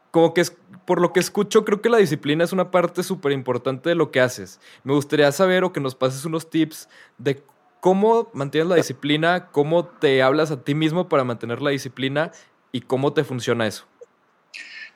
como 0.10 0.34
que 0.34 0.40
es, 0.40 0.56
por 0.86 1.02
lo 1.02 1.12
que 1.12 1.20
escucho, 1.20 1.66
creo 1.66 1.82
que 1.82 1.90
la 1.90 1.98
disciplina 1.98 2.46
es 2.46 2.54
una 2.54 2.72
parte 2.72 3.04
súper 3.04 3.34
importante 3.34 3.90
de 3.90 3.96
lo 3.96 4.10
que 4.10 4.22
haces. 4.22 4.62
Me 4.86 4.94
gustaría 4.94 5.30
saber 5.34 5.66
o 5.66 5.74
que 5.74 5.82
nos 5.82 5.96
pases 5.96 6.24
unos 6.24 6.50
tips 6.50 6.88
de 7.18 7.44
cómo 7.82 8.30
mantienes 8.34 8.70
la 8.70 8.76
disciplina, 8.76 9.50
cómo 9.52 9.86
te 9.86 10.22
hablas 10.22 10.52
a 10.52 10.64
ti 10.64 10.76
mismo 10.76 11.10
para 11.10 11.26
mantener 11.26 11.62
la 11.62 11.72
disciplina 11.72 12.32
y 12.72 12.82
cómo 12.82 13.12
te 13.12 13.26
funciona 13.26 13.68
eso. 13.68 13.86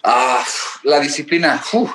Ah, 0.03 0.45
la 0.83 0.99
disciplina. 0.99 1.61
Uf. 1.73 1.91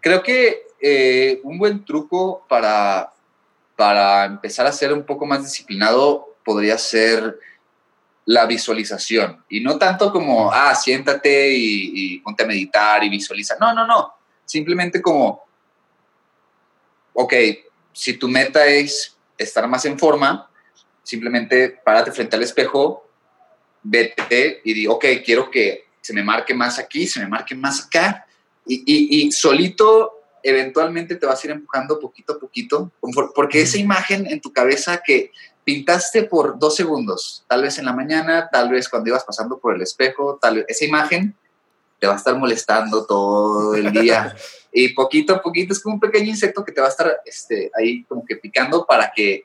Creo 0.00 0.22
que 0.22 0.66
eh, 0.86 1.40
un 1.44 1.56
buen 1.56 1.82
truco 1.82 2.44
para, 2.46 3.10
para 3.74 4.26
empezar 4.26 4.66
a 4.66 4.72
ser 4.72 4.92
un 4.92 5.02
poco 5.02 5.24
más 5.24 5.42
disciplinado 5.42 6.36
podría 6.44 6.76
ser 6.76 7.38
la 8.26 8.44
visualización. 8.44 9.42
Y 9.48 9.60
no 9.60 9.78
tanto 9.78 10.12
como, 10.12 10.52
ah, 10.52 10.74
siéntate 10.74 11.54
y, 11.56 12.18
ponte 12.18 12.44
a 12.44 12.46
meditar 12.46 13.02
y 13.02 13.08
visualiza. 13.08 13.56
No, 13.58 13.72
no, 13.72 13.86
no. 13.86 14.12
Simplemente 14.44 15.00
como, 15.00 15.46
ok, 17.14 17.32
si 17.94 18.18
tu 18.18 18.28
meta 18.28 18.66
es 18.66 19.16
estar 19.38 19.66
más 19.66 19.86
en 19.86 19.98
forma, 19.98 20.50
simplemente 21.02 21.80
párate 21.82 22.12
frente 22.12 22.36
al 22.36 22.42
espejo, 22.42 23.08
vete 23.82 24.60
y 24.62 24.74
di, 24.74 24.86
ok, 24.86 25.06
quiero 25.24 25.50
que 25.50 25.86
se 26.02 26.12
me 26.12 26.22
marque 26.22 26.52
más 26.52 26.78
aquí, 26.78 27.06
se 27.06 27.20
me 27.20 27.26
marque 27.26 27.54
más 27.54 27.86
acá. 27.86 28.26
Y 28.66 29.32
solito, 29.32 30.23
eventualmente 30.44 31.16
te 31.16 31.26
vas 31.26 31.42
a 31.42 31.46
ir 31.46 31.50
empujando 31.52 31.98
poquito 31.98 32.34
a 32.34 32.38
poquito, 32.38 32.92
porque 33.34 33.62
esa 33.62 33.78
imagen 33.78 34.26
en 34.26 34.40
tu 34.40 34.52
cabeza 34.52 35.00
que 35.04 35.32
pintaste 35.64 36.24
por 36.24 36.58
dos 36.58 36.76
segundos, 36.76 37.44
tal 37.48 37.62
vez 37.62 37.78
en 37.78 37.86
la 37.86 37.94
mañana, 37.94 38.50
tal 38.52 38.68
vez 38.68 38.88
cuando 38.88 39.08
ibas 39.08 39.24
pasando 39.24 39.58
por 39.58 39.74
el 39.74 39.80
espejo, 39.80 40.38
tal 40.40 40.56
vez 40.56 40.66
esa 40.68 40.84
imagen 40.84 41.34
te 41.98 42.06
va 42.06 42.12
a 42.12 42.16
estar 42.16 42.36
molestando 42.36 43.06
todo 43.06 43.74
el 43.74 43.90
día. 43.90 44.36
y 44.72 44.90
poquito 44.90 45.34
a 45.34 45.40
poquito 45.40 45.72
es 45.72 45.80
como 45.80 45.94
un 45.94 46.00
pequeño 46.00 46.28
insecto 46.28 46.62
que 46.62 46.72
te 46.72 46.82
va 46.82 46.88
a 46.88 46.90
estar 46.90 47.20
este, 47.24 47.70
ahí 47.78 48.04
como 48.04 48.24
que 48.26 48.36
picando 48.36 48.84
para 48.84 49.10
que 49.14 49.44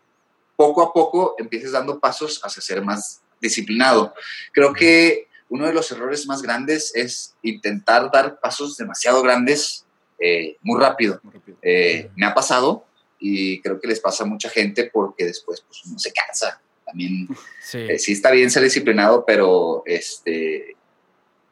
poco 0.58 0.82
a 0.82 0.92
poco 0.92 1.36
empieces 1.38 1.72
dando 1.72 2.00
pasos 2.00 2.42
hacia 2.44 2.62
ser 2.62 2.84
más 2.84 3.22
disciplinado. 3.40 4.14
Creo 4.52 4.74
que 4.74 5.30
uno 5.48 5.66
de 5.66 5.74
los 5.74 5.90
errores 5.92 6.28
más 6.28 6.42
grandes 6.42 6.94
es 6.94 7.36
intentar 7.42 8.12
dar 8.12 8.42
pasos 8.42 8.76
demasiado 8.76 9.22
grandes 9.22 9.86
eh, 10.20 10.58
muy 10.62 10.80
rápido. 10.80 11.22
Eh, 11.62 12.10
me 12.16 12.26
ha 12.26 12.34
pasado 12.34 12.86
y 13.20 13.62
creo 13.62 13.80
que 13.80 13.88
les 13.88 14.00
pasa 14.00 14.24
a 14.24 14.28
mucha 14.28 14.50
gente 14.50 14.90
porque 14.92 15.26
después 15.26 15.62
pues, 15.62 15.82
uno 15.86 16.00
se 16.00 16.12
cansa. 16.12 16.62
También 16.86 17.28
Sí. 17.62 17.78
eh, 17.90 18.00
sí 18.00 18.14
está 18.14 18.32
bien 18.32 18.50
ser 18.50 18.64
disciplinado, 18.64 19.24
pero 19.26 19.84
este, 19.86 20.76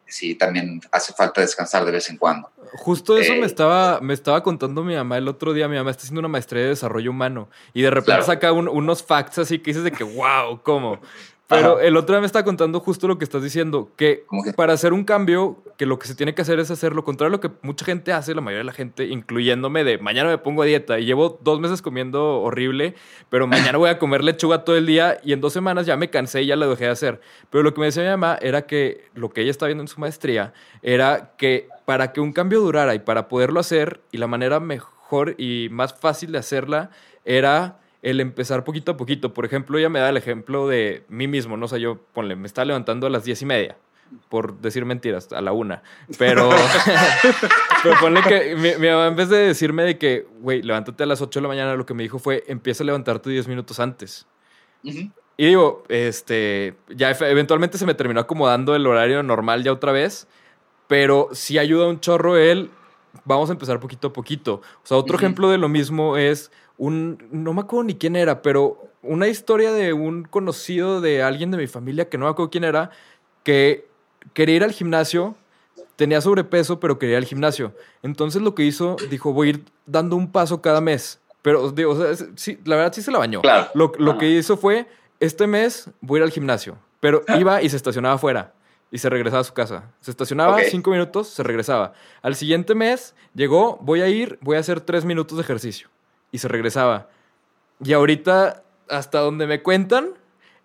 sí 0.05 0.35
también 0.35 0.81
hace 0.91 1.13
falta 1.13 1.41
descansar 1.41 1.85
de 1.85 1.91
vez 1.91 2.09
en 2.09 2.17
cuando. 2.17 2.49
Justo 2.77 3.17
eso 3.17 3.33
Eh. 3.33 3.39
me 3.39 3.45
estaba, 3.45 3.99
me 4.01 4.13
estaba 4.13 4.41
contando 4.43 4.83
mi 4.83 4.95
mamá 4.95 5.17
el 5.17 5.27
otro 5.27 5.53
día. 5.53 5.67
Mi 5.67 5.77
mamá 5.77 5.91
está 5.91 6.03
haciendo 6.03 6.19
una 6.19 6.27
maestría 6.27 6.63
de 6.63 6.69
desarrollo 6.69 7.11
humano 7.11 7.49
y 7.73 7.81
de 7.81 7.89
repente 7.89 8.11
Claro. 8.11 8.25
saca 8.25 8.51
un- 8.51 8.67
unos 8.69 9.03
facts 9.03 9.37
así 9.39 9.59
que 9.59 9.71
dices 9.71 9.83
de 9.83 9.91
que, 9.91 10.03
wow, 10.03 10.61
¿cómo? 10.63 10.99
Pero 11.47 11.77
Ajá. 11.77 11.83
el 11.83 11.95
otro 11.95 12.13
día 12.13 12.19
me 12.19 12.25
estaba 12.25 12.43
contando 12.43 12.81
justo 12.81 13.07
lo 13.07 13.17
que 13.17 13.23
estás 13.23 13.41
diciendo, 13.41 13.89
que 13.95 14.25
para 14.57 14.73
hacer 14.73 14.91
un 14.91 15.05
cambio, 15.05 15.63
que 15.77 15.85
lo 15.85 15.97
que 15.97 16.05
se 16.05 16.13
tiene 16.13 16.35
que 16.35 16.41
hacer 16.41 16.59
es 16.59 16.69
hacer 16.71 16.93
lo 16.93 17.05
contrario 17.05 17.29
a 17.29 17.37
lo 17.37 17.39
que 17.39 17.49
mucha 17.61 17.85
gente 17.85 18.11
hace, 18.11 18.35
la 18.35 18.41
mayoría 18.41 18.59
de 18.59 18.65
la 18.65 18.73
gente, 18.73 19.05
incluyéndome 19.05 19.85
de 19.85 19.97
mañana 19.97 20.29
me 20.29 20.37
pongo 20.39 20.63
a 20.63 20.65
dieta 20.65 20.99
y 20.99 21.05
llevo 21.05 21.39
dos 21.41 21.61
meses 21.61 21.81
comiendo 21.81 22.41
horrible, 22.41 22.95
pero 23.29 23.47
mañana 23.47 23.77
voy 23.77 23.89
a 23.89 23.97
comer 23.97 24.25
lechuga 24.25 24.65
todo 24.65 24.75
el 24.75 24.85
día 24.85 25.19
y 25.23 25.31
en 25.31 25.39
dos 25.39 25.53
semanas 25.53 25.85
ya 25.85 25.95
me 25.95 26.09
cansé 26.09 26.41
y 26.41 26.47
ya 26.47 26.57
lo 26.57 26.69
dejé 26.69 26.83
de 26.83 26.91
hacer. 26.91 27.21
Pero 27.49 27.63
lo 27.63 27.73
que 27.73 27.79
me 27.79 27.85
decía 27.85 28.03
mi 28.03 28.09
mamá 28.09 28.37
era 28.41 28.63
que 28.63 29.05
lo 29.13 29.29
que 29.29 29.41
ella 29.41 29.51
está 29.51 29.67
viendo 29.67 29.83
en 29.83 29.87
su 29.87 30.01
maestría 30.01 30.53
era 30.81 31.31
que 31.37 31.69
para 31.85 32.11
que 32.11 32.19
un 32.19 32.33
cambio 32.33 32.59
durara 32.59 32.93
y 32.93 32.99
para 32.99 33.29
poderlo 33.29 33.61
hacer 33.61 34.01
y 34.11 34.17
la 34.17 34.27
manera 34.27 34.59
mejor 34.59 35.35
y 35.37 35.69
más 35.71 35.93
fácil 35.93 36.33
de 36.33 36.39
hacerla 36.39 36.89
era 37.23 37.79
el 38.09 38.21
empezar 38.21 38.63
poquito 38.63 38.93
a 38.93 38.97
poquito. 38.97 39.33
Por 39.33 39.45
ejemplo, 39.45 39.77
ella 39.77 39.89
me 39.89 39.99
da 39.99 40.09
el 40.09 40.17
ejemplo 40.17 40.67
de 40.67 41.03
mí 41.09 41.27
mismo, 41.27 41.57
no 41.57 41.65
o 41.65 41.67
sé, 41.67 41.81
yo, 41.81 41.99
ponle, 42.13 42.37
me 42.37 42.47
estaba 42.47 42.63
levantando 42.63 43.05
a 43.05 43.09
las 43.09 43.25
diez 43.25 43.41
y 43.41 43.45
media, 43.45 43.77
por 44.29 44.61
decir 44.61 44.85
mentiras, 44.85 45.33
a 45.33 45.41
la 45.41 45.51
una. 45.51 45.83
Pero, 46.17 46.49
pero 47.83 47.95
ponle 47.99 48.21
que 48.21 48.55
mi, 48.55 48.75
mi 48.79 48.87
mamá 48.87 49.07
en 49.07 49.17
vez 49.17 49.27
de 49.27 49.39
decirme 49.39 49.83
de 49.83 49.97
que, 49.97 50.25
güey, 50.39 50.61
levántate 50.61 51.03
a 51.03 51.05
las 51.05 51.21
8 51.21 51.39
de 51.39 51.41
la 51.41 51.47
mañana, 51.49 51.75
lo 51.75 51.85
que 51.85 51.93
me 51.93 52.03
dijo 52.03 52.17
fue, 52.17 52.45
empieza 52.47 52.83
a 52.83 52.85
levantarte 52.85 53.29
10 53.29 53.49
minutos 53.49 53.77
antes. 53.81 54.25
Y 54.83 55.45
digo, 55.45 55.83
este, 55.89 56.77
ya 56.87 57.11
eventualmente 57.11 57.77
se 57.77 57.85
me 57.85 57.93
terminó 57.93 58.21
acomodando 58.21 58.73
el 58.73 58.87
horario 58.87 59.21
normal 59.21 59.63
ya 59.63 59.73
otra 59.73 59.91
vez, 59.91 60.27
pero 60.87 61.27
sí 61.33 61.57
ayuda 61.57 61.87
un 61.87 61.99
chorro 61.99 62.37
él. 62.37 62.71
Vamos 63.25 63.49
a 63.49 63.53
empezar 63.53 63.81
poquito 63.81 64.07
a 64.07 64.13
poquito. 64.13 64.61
O 64.83 64.87
sea, 64.87 64.95
otro 64.95 65.17
ejemplo 65.17 65.49
de 65.49 65.57
lo 65.57 65.67
mismo 65.67 66.15
es 66.15 66.51
un, 66.77 67.17
no 67.31 67.53
me 67.53 67.61
acuerdo 67.61 67.83
ni 67.85 67.95
quién 67.95 68.15
era, 68.15 68.41
pero 68.41 68.89
una 69.01 69.27
historia 69.27 69.71
de 69.71 69.93
un 69.93 70.23
conocido 70.23 71.01
de 71.01 71.23
alguien 71.23 71.51
de 71.51 71.57
mi 71.57 71.67
familia 71.67 72.09
que 72.09 72.17
no 72.17 72.25
me 72.25 72.31
acuerdo 72.31 72.49
quién 72.51 72.63
era, 72.63 72.91
que 73.43 73.87
quería 74.33 74.55
ir 74.57 74.63
al 74.63 74.71
gimnasio, 74.71 75.35
tenía 75.95 76.21
sobrepeso, 76.21 76.79
pero 76.79 76.99
quería 76.99 77.13
ir 77.13 77.23
al 77.23 77.25
gimnasio. 77.25 77.73
Entonces 78.03 78.41
lo 78.41 78.53
que 78.53 78.63
hizo, 78.63 78.97
dijo, 79.09 79.33
voy 79.33 79.47
a 79.47 79.49
ir 79.51 79.63
dando 79.85 80.15
un 80.15 80.31
paso 80.31 80.61
cada 80.61 80.81
mes. 80.81 81.19
Pero, 81.41 81.71
digo, 81.71 81.91
o 81.93 81.95
sea, 82.01 82.11
es- 82.11 82.27
sí, 82.35 82.59
la 82.65 82.75
verdad 82.75 82.93
sí 82.93 83.01
se 83.01 83.11
la 83.11 83.19
bañó. 83.19 83.41
Claro. 83.41 83.69
Lo, 83.73 83.91
lo 83.97 84.17
que 84.17 84.29
hizo 84.29 84.57
fue, 84.57 84.85
este 85.19 85.47
mes 85.47 85.89
voy 86.01 86.17
a 86.17 86.19
ir 86.19 86.23
al 86.25 86.31
gimnasio, 86.31 86.77
pero 86.99 87.23
iba 87.39 87.61
y 87.61 87.69
se 87.69 87.77
estacionaba 87.77 88.15
afuera 88.15 88.53
y 88.91 88.97
se 88.99 89.09
regresaba 89.09 89.41
a 89.41 89.43
su 89.45 89.53
casa. 89.53 89.91
Se 90.01 90.11
estacionaba 90.11 90.57
cinco 90.69 90.91
minutos, 90.91 91.29
se 91.29 91.41
regresaba. 91.43 91.93
Al 92.21 92.35
siguiente 92.35 92.75
mes 92.75 93.15
llegó, 93.33 93.77
voy 93.81 94.01
a 94.01 94.09
ir, 94.09 94.37
voy 94.41 94.57
a 94.57 94.59
hacer 94.59 94.81
tres 94.81 95.05
minutos 95.05 95.37
de 95.37 95.43
ejercicio 95.43 95.89
y 96.31 96.37
se 96.39 96.47
regresaba. 96.47 97.09
Y 97.83 97.93
ahorita, 97.93 98.63
hasta 98.89 99.19
donde 99.19 99.47
me 99.47 99.61
cuentan, 99.61 100.09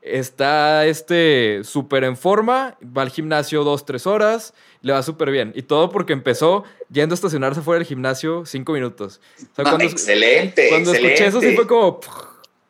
está 0.01 0.85
este 0.87 1.63
súper 1.65 2.05
en 2.05 2.17
forma, 2.17 2.77
va 2.85 3.03
al 3.03 3.11
gimnasio 3.11 3.63
dos, 3.65 3.85
tres 3.87 4.07
horas, 4.07 4.55
le 4.81 4.93
va 4.93 5.03
súper 5.03 5.31
bien. 5.31 5.53
Y 5.55 5.63
todo 5.63 5.91
porque 5.91 6.13
empezó 6.13 6.65
yendo 6.91 7.13
a 7.13 7.17
estacionarse 7.17 7.61
fuera 7.63 7.79
del 7.79 7.87
gimnasio 7.87 8.45
cinco 8.47 8.73
minutos. 8.73 9.21
O 9.37 9.39
sea, 9.55 9.65
No, 9.65 9.71
cuando, 9.71 9.85
excelente, 9.85 10.69
cuando 10.69 10.91
excelente. 10.91 11.15
escuché 11.15 11.29
eso 11.29 11.41
sí 11.41 11.55
fue 11.55 11.67
como... 11.67 12.01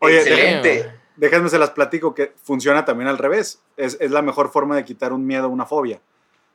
Oye, 0.00 0.16
excelente. 0.18 0.92
Déjenme 1.16 1.48
se 1.48 1.58
las 1.58 1.70
platico 1.70 2.14
que 2.14 2.32
funciona 2.42 2.84
también 2.84 3.08
al 3.08 3.18
revés. 3.18 3.62
Es, 3.76 3.96
es 4.00 4.10
la 4.10 4.22
mejor 4.22 4.50
forma 4.50 4.74
de 4.76 4.84
quitar 4.84 5.12
un 5.12 5.24
miedo, 5.26 5.48
una 5.48 5.66
fobia. 5.66 6.00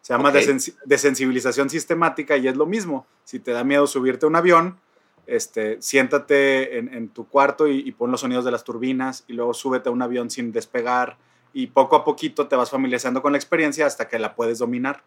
Se 0.01 0.13
llama 0.13 0.29
Ok. 0.29 0.35
desen- 0.35 0.75
desensibilización 0.85 1.69
sistemática 1.69 2.37
y 2.37 2.47
es 2.47 2.55
lo 2.57 2.65
mismo. 2.65 3.07
Si 3.23 3.39
te 3.39 3.51
da 3.51 3.63
miedo 3.63 3.87
subirte 3.87 4.25
a 4.25 4.29
un 4.29 4.35
avión, 4.35 4.79
este, 5.27 5.81
siéntate 5.81 6.77
en, 6.77 6.93
en 6.93 7.09
tu 7.09 7.27
cuarto 7.27 7.67
y, 7.67 7.79
y 7.79 7.91
pon 7.91 8.11
los 8.11 8.21
sonidos 8.21 8.45
de 8.45 8.51
las 8.51 8.63
turbinas 8.63 9.23
y 9.27 9.33
luego 9.33 9.53
súbete 9.53 9.89
a 9.89 9.91
un 9.91 10.01
avión 10.01 10.29
sin 10.29 10.51
despegar 10.51 11.17
y 11.53 11.67
poco 11.67 11.95
a 11.95 12.05
poquito 12.05 12.47
te 12.47 12.55
vas 12.55 12.69
familiarizando 12.69 13.21
con 13.21 13.31
la 13.31 13.37
experiencia 13.37 13.85
hasta 13.85 14.07
que 14.07 14.19
la 14.19 14.35
puedes 14.35 14.59
dominar. 14.59 15.03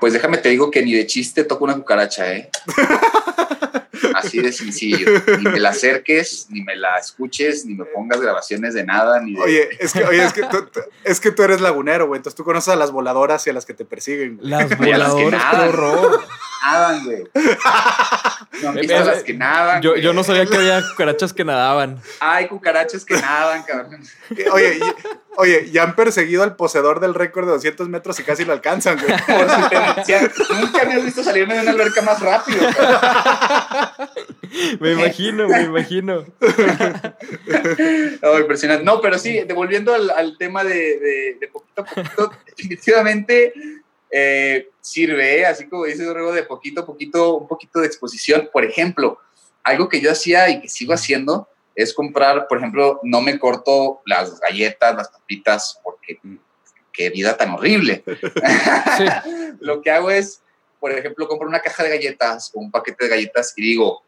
Pues 0.00 0.12
déjame 0.14 0.38
te 0.38 0.48
digo 0.48 0.70
que 0.70 0.82
ni 0.82 0.94
de 0.94 1.06
chiste 1.06 1.44
toco 1.44 1.64
una 1.64 1.74
cucaracha, 1.74 2.32
¿eh? 2.32 2.50
Así 4.14 4.40
de 4.40 4.50
sencillo. 4.50 5.06
Ni 5.38 5.44
me 5.44 5.60
la 5.60 5.70
acerques, 5.70 6.46
ni 6.48 6.62
me 6.62 6.74
la 6.74 6.96
escuches, 6.98 7.66
ni 7.66 7.74
me 7.74 7.84
pongas 7.84 8.20
grabaciones 8.20 8.72
de 8.74 8.84
nada, 8.84 9.20
ni 9.20 9.34
de... 9.34 9.40
Oye, 9.40 9.68
es 9.78 9.92
que, 9.92 10.04
oye, 10.04 10.24
es 10.24 10.32
que, 10.32 10.42
tú, 10.42 10.66
es 11.04 11.20
que 11.20 11.30
tú 11.32 11.42
eres 11.42 11.60
lagunero, 11.60 12.06
güey. 12.06 12.18
Entonces 12.18 12.36
tú 12.36 12.44
conoces 12.44 12.72
a 12.72 12.76
las 12.76 12.92
voladoras 12.92 13.46
y 13.46 13.50
a 13.50 13.52
las 13.52 13.66
que 13.66 13.74
te 13.74 13.84
persiguen. 13.84 14.38
güey. 14.38 14.48
Las 14.48 14.66
que 14.68 14.74
voladoras, 14.76 15.44
qué 15.50 15.56
horror. 15.68 16.20
Nadan, 16.62 17.04
güey. 17.04 17.24
No 18.62 18.68
han 18.70 18.74
visto 18.74 18.94
Eh, 18.94 19.04
las 19.04 19.22
que 19.22 19.32
nadan. 19.34 19.80
Yo, 19.80 19.96
yo 19.96 20.12
no 20.12 20.22
sabía 20.22 20.44
que 20.44 20.56
había 20.56 20.82
cucarachas 20.90 21.32
que 21.32 21.44
nadaban. 21.44 21.98
Hay 22.20 22.46
cucarachas 22.48 23.04
que 23.06 23.14
nadan, 23.14 23.62
cabrón. 23.62 24.02
Oye, 24.52 24.78
y- 24.78 24.80
oye, 25.36 25.70
ya 25.70 25.84
han 25.84 25.94
perseguido 25.96 26.42
al 26.42 26.56
poseedor 26.56 27.00
del 27.00 27.14
récord 27.14 27.46
de 27.46 27.52
200 27.52 27.88
metros 27.88 28.18
y 28.20 28.22
casi 28.24 28.44
lo 28.44 28.52
alcanzan, 28.52 28.98
güey. 28.98 29.12
Por 29.26 29.50
su 29.50 29.68
tenacidad. 29.70 30.30
Nunca 30.60 30.84
me 30.84 30.94
has 30.94 31.04
visto 31.04 31.22
salirme 31.22 31.54
de 31.54 31.62
una 31.62 31.70
alberca 31.70 32.02
más 32.02 32.20
rápido. 32.20 32.58
cabrón. 32.76 34.10
Me 34.80 34.92
imagino, 34.92 35.48
me 35.48 35.62
imagino. 35.62 36.24
No, 38.22 38.38
impresionante. 38.38 38.84
No, 38.84 39.00
pero 39.00 39.18
sí, 39.18 39.40
devolviendo 39.46 39.94
al, 39.94 40.10
al 40.10 40.36
tema 40.38 40.64
de, 40.64 40.74
de- 40.74 41.36
de 41.40 41.48
poquito 41.48 41.82
a 41.82 41.84
poquito, 41.84 42.32
definitivamente 42.46 43.52
eh, 44.10 44.68
sirve, 44.80 45.40
¿eh? 45.40 45.46
así 45.46 45.68
como 45.68 45.84
dice 45.84 46.04
Dorrego, 46.04 46.32
de 46.32 46.42
poquito 46.42 46.82
a 46.82 46.86
poquito, 46.86 47.36
un 47.36 47.48
poquito 47.48 47.80
de 47.80 47.86
exposición. 47.86 48.48
Por 48.52 48.64
ejemplo, 48.64 49.18
algo 49.62 49.88
que 49.88 50.00
yo 50.00 50.10
hacía 50.10 50.48
y 50.48 50.60
que 50.60 50.68
sigo 50.68 50.92
haciendo 50.92 51.48
es 51.74 51.94
comprar, 51.94 52.48
por 52.48 52.58
ejemplo, 52.58 53.00
no 53.02 53.20
me 53.20 53.38
corto 53.38 54.02
las 54.04 54.40
galletas, 54.40 54.94
las 54.96 55.08
papitas, 55.08 55.78
porque 55.82 56.18
qué 56.92 57.10
vida 57.10 57.36
tan 57.36 57.50
horrible. 57.50 58.04
Sí. 58.96 59.04
Lo 59.60 59.80
que 59.80 59.90
hago 59.90 60.10
es, 60.10 60.42
por 60.78 60.90
ejemplo, 60.90 61.28
compro 61.28 61.48
una 61.48 61.60
caja 61.60 61.84
de 61.84 61.90
galletas 61.90 62.50
o 62.54 62.60
un 62.60 62.70
paquete 62.70 63.04
de 63.04 63.10
galletas 63.10 63.52
y 63.56 63.62
digo, 63.62 64.02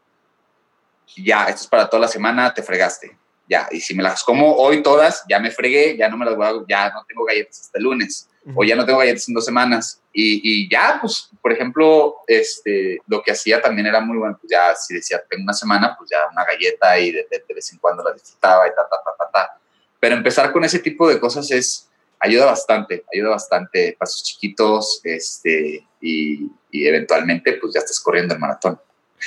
ya, 1.15 1.45
esto 1.45 1.61
es 1.61 1.67
para 1.67 1.89
toda 1.89 2.01
la 2.01 2.07
semana, 2.07 2.53
te 2.53 2.63
fregaste. 2.63 3.17
Ya, 3.47 3.67
y 3.71 3.81
si 3.81 3.93
me 3.93 4.03
las 4.03 4.23
como 4.23 4.55
hoy 4.55 4.81
todas, 4.81 5.23
ya 5.29 5.39
me 5.39 5.51
fregué, 5.51 5.97
ya 5.97 6.09
no 6.09 6.17
me 6.17 6.25
las 6.25 6.35
voy 6.35 6.45
a, 6.45 6.53
ya 6.67 6.89
no 6.91 7.03
tengo 7.05 7.25
galletas 7.25 7.61
hasta 7.61 7.77
el 7.77 7.83
lunes, 7.83 8.29
o 8.55 8.63
ya 8.63 8.75
no 8.75 8.85
tengo 8.85 8.99
galletas 8.99 9.27
en 9.29 9.33
dos 9.35 9.45
semanas. 9.45 10.01
Y, 10.11 10.41
y 10.43 10.69
ya, 10.69 10.97
pues, 11.01 11.29
por 11.41 11.51
ejemplo, 11.51 12.15
este, 12.27 12.99
lo 13.07 13.21
que 13.23 13.31
hacía 13.31 13.61
también 13.61 13.87
era 13.87 13.99
muy 14.01 14.17
bueno, 14.17 14.37
pues 14.39 14.51
ya, 14.51 14.75
si 14.75 14.93
decía, 14.95 15.21
tengo 15.29 15.43
una 15.43 15.53
semana, 15.53 15.95
pues 15.97 16.09
ya 16.09 16.17
una 16.31 16.43
galleta 16.45 16.99
y 16.99 17.11
de, 17.11 17.27
de- 17.31 17.43
de 17.47 17.53
vez 17.53 17.71
en 17.71 17.79
cuando 17.79 18.03
la 18.03 18.11
disfrutaba 18.13 18.67
y 18.67 18.71
ta, 18.71 18.87
ta, 18.89 18.97
ta, 19.03 19.11
ta, 19.17 19.31
ta. 19.31 19.61
Pero 19.99 20.15
empezar 20.15 20.51
con 20.51 20.63
ese 20.63 20.79
tipo 20.79 21.07
de 21.07 21.19
cosas 21.19 21.49
es, 21.51 21.89
ayuda 22.19 22.45
bastante, 22.45 23.03
ayuda 23.13 23.29
bastante, 23.29 23.95
pasos 23.97 24.23
chiquitos, 24.23 24.99
este, 25.03 25.87
y, 26.01 26.47
y 26.71 26.85
eventualmente, 26.87 27.53
pues 27.53 27.73
ya 27.73 27.79
estás 27.79 27.99
corriendo 27.99 28.33
el 28.33 28.39
maratón. 28.39 28.79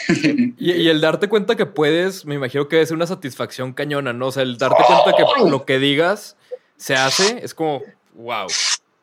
Y, 0.59 0.73
y 0.73 0.89
el 0.91 1.01
darte 1.01 1.27
cuenta 1.29 1.57
que 1.57 1.65
puedes, 1.67 2.27
me 2.27 2.35
imagino 2.35 2.69
que 2.69 2.85
ser 2.85 2.95
una 2.95 3.07
satisfacción 3.07 3.73
cañona, 3.73 4.13
¿no? 4.13 4.27
O 4.29 4.33
sea, 4.33 4.43
el 4.43 4.59
darte 4.59 4.83
cuenta 4.87 5.17
que 5.17 5.49
lo 5.51 5.65
que 5.65 5.79
digas 5.79 6.37
se 6.77 6.95
hace, 6.95 7.41
es 7.43 7.55
como, 7.55 7.83
wow. 8.15 8.47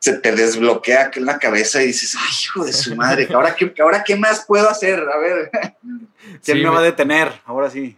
Se 0.04 0.18
te 0.20 0.34
desbloquea 0.34 1.12
en 1.16 1.26
la 1.26 1.39
cabeza 1.39 1.82
y 1.82 1.88
dices, 1.88 2.13
ay, 2.20 2.30
hijo 2.44 2.66
de 2.66 2.74
su 2.74 2.94
madre, 2.94 3.26
¿ahora 3.34 3.56
qué, 3.56 3.74
ahora 3.82 4.04
qué 4.04 4.18
más 4.18 4.44
puedo 4.46 4.70
hacer? 4.70 5.00
A 5.00 5.18
ver, 5.18 5.50
¿Quién 5.82 6.42
Sí, 6.42 6.54
me 6.56 6.68
va 6.70 6.80
a 6.80 6.82
detener? 6.82 7.32
Ahora 7.46 7.70
sí. 7.70 7.96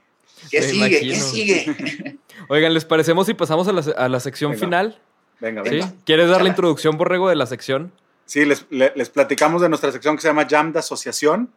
¿qué 0.52 0.62
Me 0.62 0.68
sigue? 0.68 0.90
¿Qué 1.00 1.06
imagino. 1.06 1.26
sigue? 1.26 2.18
Oigan, 2.50 2.76
¿les 2.76 2.86
parecemos 2.86 3.26
si 3.26 3.34
pasamos 3.34 3.68
a 3.68 3.72
la, 3.74 3.82
a 3.98 4.08
la 4.08 4.20
sección 4.20 4.52
Venga. 4.52 4.64
final? 4.64 5.00
Venga, 5.40 5.64
¿Sí? 5.64 5.70
venga. 5.72 5.94
¿Quieres 6.06 6.30
dar 6.30 6.44
la 6.44 6.50
introducción, 6.50 6.96
Borrego, 6.96 7.28
de 7.28 7.36
la 7.36 7.48
sección? 7.48 7.92
Sí, 8.28 8.46
les, 8.46 8.68
le- 8.70 8.94
les 8.96 9.10
platicamos 9.10 9.64
de 9.64 9.70
nuestra 9.70 9.92
sección 9.92 10.16
que 10.16 10.22
se 10.22 10.28
llama 10.28 10.46
Jam 10.48 10.74
de 10.74 10.80
Asociación. 10.80 11.50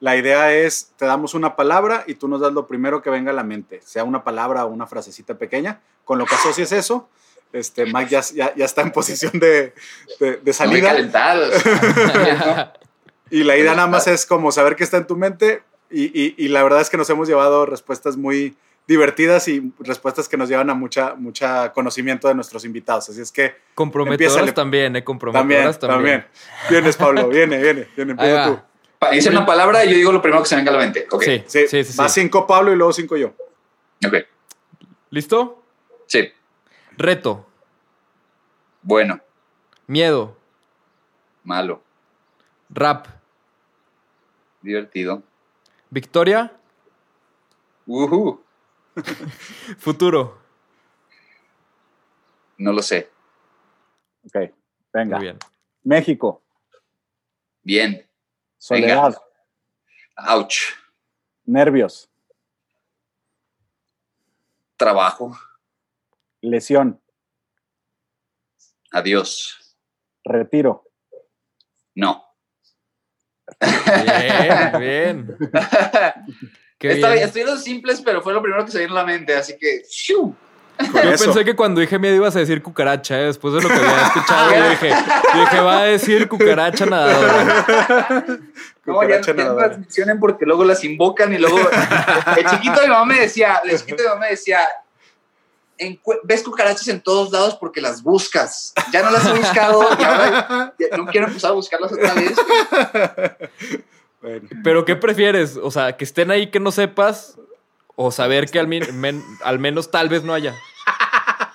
La 0.00 0.18
idea 0.18 0.52
es, 0.52 0.90
te 0.98 1.06
damos 1.06 1.32
una 1.32 1.56
palabra 1.56 2.04
y 2.06 2.16
tú 2.16 2.28
nos 2.28 2.42
das 2.42 2.52
lo 2.52 2.66
primero 2.66 3.00
que 3.00 3.08
venga 3.08 3.30
a 3.30 3.34
la 3.34 3.42
mente, 3.44 3.80
sea 3.86 4.04
una 4.04 4.22
palabra 4.22 4.66
o 4.66 4.68
una 4.68 4.86
frasecita 4.86 5.38
pequeña, 5.38 5.80
con 6.04 6.18
lo 6.18 6.26
que 6.26 6.34
asocies 6.34 6.72
eso. 6.72 7.08
Este, 7.54 7.86
Mike 7.86 8.10
ya, 8.10 8.20
ya, 8.34 8.54
ya 8.54 8.64
está 8.64 8.82
en 8.82 8.90
posición 8.90 9.32
de, 9.38 9.72
de- 10.20 10.32
de 10.32 10.40
Muy 10.44 10.52
salida. 10.52 10.88
calentados. 10.88 11.54
Y 13.30 13.42
la 13.42 13.56
idea 13.56 13.74
nada 13.74 13.88
más 13.88 14.06
es 14.06 14.26
como 14.26 14.52
saber 14.52 14.76
qué 14.76 14.84
está 14.84 14.96
en 14.98 15.06
tu 15.06 15.16
mente 15.16 15.62
y, 15.90 16.04
y- 16.04 16.34
y 16.36 16.48
la 16.48 16.62
verdad 16.62 16.80
es 16.82 16.90
que 16.90 16.96
nos 16.96 17.08
hemos 17.10 17.26
llevado 17.26 17.64
respuestas 17.66 18.16
muy 18.16 18.56
divertidas 18.86 19.48
y 19.48 19.72
respuestas 19.80 20.28
que 20.28 20.36
nos 20.36 20.48
llevan 20.48 20.68
a 20.68 20.74
mucha, 20.74 21.14
mucha 21.14 21.72
conocimiento 21.72 22.28
de 22.28 22.34
nuestros 22.34 22.64
invitados. 22.66 23.08
Así 23.08 23.20
es 23.22 23.32
que 23.32 23.54
Comprometedoras 23.74 24.52
también, 24.54 24.84
¿eh? 24.84 25.00
también, 25.00 25.04
Comprometedoras 25.04 25.78
también. 25.78 26.20
también. 26.20 26.26
Vienes, 26.70 26.96
Pablo, 26.96 27.28
viene, 27.28 27.60
viene, 27.62 27.88
viene, 27.96 28.10
empieza 28.12 28.46
tú. 28.46 28.60
Dice 29.10 29.30
una 29.30 29.46
palabra 29.46 29.84
y 29.84 29.90
yo 29.90 29.96
digo 29.96 30.12
lo 30.12 30.20
primero 30.22 30.42
que 30.42 30.48
se 30.50 30.56
venga 30.56 30.70
a 30.70 30.74
la 30.74 30.80
mente. 30.80 31.06
Ok. 31.10 31.22
Sí, 31.24 31.44
Sí, 31.46 31.66
sí, 31.66 31.84
sí. 31.84 31.96
va 31.98 32.08
sí. 32.08 32.20
cinco 32.20 32.46
Pablo 32.46 32.72
y 32.72 32.76
luego 32.76 32.92
cinco 32.92 33.16
yo. 33.16 33.32
Ok. 34.06 34.14
¿Listo? 35.10 35.62
Sí. 36.06 36.28
Reto, 36.96 37.46
Bueno, 38.82 39.18
miedo, 39.86 40.36
malo, 41.42 41.82
Rap. 42.68 43.06
Divertido. 44.60 45.22
Victoria. 45.90 46.52
Ujú. 47.86 48.42
Futuro. 49.78 50.38
No 52.58 52.72
lo 52.72 52.82
sé. 52.82 53.10
Ok, 54.24 54.50
venga. 54.92 55.16
Muy 55.16 55.24
bien. 55.26 55.38
México, 55.82 56.42
Bien. 57.62 58.06
soledad, 58.58 59.14
Ouch. 60.16 60.74
nervios, 61.44 62.08
Trabajo. 64.76 65.36
Lesión, 66.50 67.00
Adiós. 68.92 69.76
retiro, 70.24 70.84
No. 71.94 72.22
Bien, 73.60 74.78
bien. 74.78 75.36
Qué 76.78 76.92
Está 76.92 77.08
bien. 77.08 77.12
bien, 77.12 77.24
estuvieron 77.26 77.58
simples, 77.58 78.00
pero 78.04 78.20
fue 78.22 78.32
lo 78.32 78.42
primero 78.42 78.64
que 78.64 78.70
se 78.70 78.80
vino 78.80 78.92
a 78.92 78.96
la 78.96 79.04
mente, 79.04 79.34
así 79.34 79.56
que. 79.58 79.82
Yo 80.06 80.34
eso. 80.78 81.24
pensé 81.26 81.44
que 81.44 81.54
cuando 81.54 81.80
dije 81.80 81.98
miedo 81.98 82.16
ibas 82.16 82.34
a 82.36 82.40
decir 82.40 82.62
cucaracha, 82.62 83.20
¿eh? 83.20 83.26
después 83.26 83.54
de 83.54 83.62
lo 83.62 83.68
que 83.68 83.74
había 83.74 84.06
escuchado. 84.06 84.54
yo 84.54 84.70
dije, 84.70 84.86
dije, 85.34 85.60
va 85.60 85.78
a 85.80 85.84
decir 85.84 86.28
cucaracha 86.28 86.86
nadadora. 86.86 87.64
No, 88.86 89.00
ya, 89.02 89.20
Cucaracha 89.22 89.34
ya 89.34 89.44
no 89.44 89.54
las 89.58 89.78
mencionen 89.78 90.20
porque 90.20 90.44
luego 90.44 90.62
las 90.62 90.84
invocan 90.84 91.32
y 91.32 91.38
luego. 91.38 91.56
El 92.36 92.44
chiquito 92.44 92.80
de 92.82 92.86
mi 92.86 92.92
mamá 92.92 93.06
me 93.06 93.20
decía, 93.20 93.62
el 93.64 93.78
chiquito 93.78 94.02
de 94.02 94.02
mi 94.02 94.08
mamá 94.08 94.20
me 94.20 94.30
decía. 94.32 94.58
"Encue- 95.78 96.20
ves 96.24 96.42
cucarachas 96.42 96.86
en 96.88 97.00
todos 97.00 97.30
lados 97.32 97.56
porque 97.60 97.80
las 97.80 98.02
buscas. 98.02 98.72
Ya 98.92 99.02
no 99.02 99.10
las 99.10 99.24
he 99.26 99.32
buscado 99.32 99.82
y 99.98 100.02
ahora 100.02 100.74
ya 100.78 100.96
no 100.96 101.06
quiero 101.06 101.26
empezar 101.26 101.50
a 101.50 101.54
buscarlas 101.54 101.92
otra 101.92 102.14
vez. 102.14 102.32
Bueno, 104.20 104.48
Pero 104.62 104.84
¿qué 104.84 104.96
prefieres? 104.96 105.56
O 105.56 105.70
sea, 105.70 105.96
que 105.96 106.04
estén 106.04 106.30
ahí 106.30 106.50
que 106.50 106.60
no 106.60 106.72
sepas 106.72 107.36
o 107.94 108.10
saber 108.10 108.50
que 108.50 108.58
al, 108.58 108.66
min- 108.68 108.98
men- 108.98 109.22
al 109.42 109.58
menos 109.58 109.90
tal 109.90 110.08
vez 110.08 110.22
no 110.24 110.32
haya. 110.32 110.54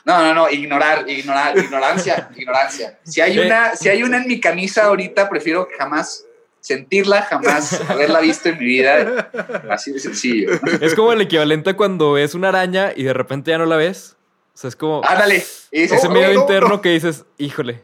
No, 0.05 0.19
no, 0.23 0.33
no, 0.33 0.49
ignorar, 0.49 1.07
ignorar, 1.09 1.57
ignorancia, 1.57 2.29
ignorancia. 2.35 2.99
Si 3.03 3.21
hay 3.21 3.37
Eh. 3.37 3.45
una, 3.45 3.75
si 3.75 3.89
hay 3.89 4.01
una 4.03 4.17
en 4.17 4.27
mi 4.27 4.39
camisa 4.39 4.85
ahorita, 4.85 5.29
prefiero 5.29 5.67
jamás 5.77 6.23
sentirla, 6.69 7.23
jamás 7.23 7.81
haberla 7.89 8.19
visto 8.21 8.49
en 8.49 8.59
mi 8.59 8.65
vida. 8.65 9.29
Así 9.69 9.91
de 9.91 9.99
sencillo. 9.99 10.51
Es 10.81 10.93
como 10.95 11.11
el 11.13 11.21
equivalente 11.21 11.71
a 11.71 11.75
cuando 11.75 12.13
ves 12.13 12.35
una 12.35 12.49
araña 12.49 12.91
y 12.95 13.03
de 13.03 13.13
repente 13.13 13.51
ya 13.51 13.57
no 13.57 13.65
la 13.65 13.75
ves. 13.75 14.15
O 14.53 14.57
sea, 14.57 14.67
es 14.67 14.75
como 14.75 15.01
Ándale. 15.03 15.43
Ese 15.71 16.07
"Oh, 16.07 16.09
miedo 16.11 16.33
no, 16.33 16.41
interno 16.41 16.69
no". 16.69 16.81
que 16.81 16.89
dices, 16.89 17.25
híjole. 17.37 17.83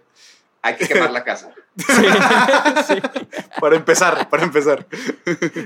Hay 0.61 0.75
que 0.75 0.87
quemar 0.87 1.11
la 1.11 1.23
casa. 1.23 1.51
Sí, 1.77 2.93
sí. 2.95 3.01
para 3.59 3.75
empezar, 3.75 4.29
para 4.29 4.43
empezar. 4.43 4.87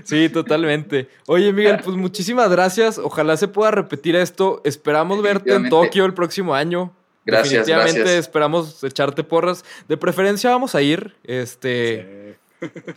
Sí, 0.06 0.28
totalmente. 0.30 1.08
Oye, 1.28 1.54
Miguel, 1.54 1.80
pues 1.84 1.96
muchísimas 1.98 2.50
gracias. 2.50 2.98
Ojalá 2.98 3.38
se 3.38 3.48
pueda 3.48 3.70
repetir 3.72 4.16
esto. 4.16 4.60
Esperamos 4.64 5.22
verte 5.22 5.54
en. 5.54 5.70
Tokio 5.70 6.06
el 6.06 6.16
próximo 6.16 6.56
año. 6.56 6.92
Gracias, 7.26 7.50
Definitivamente 7.68 8.00
gracias. 8.00 8.20
esperamos 8.26 8.84
echarte 8.84 9.24
porras. 9.24 9.64
De 9.88 9.98
preferencia 9.98 10.50
vamos 10.50 10.74
a 10.74 10.82
ir. 10.82 11.16
Este, 11.24 12.39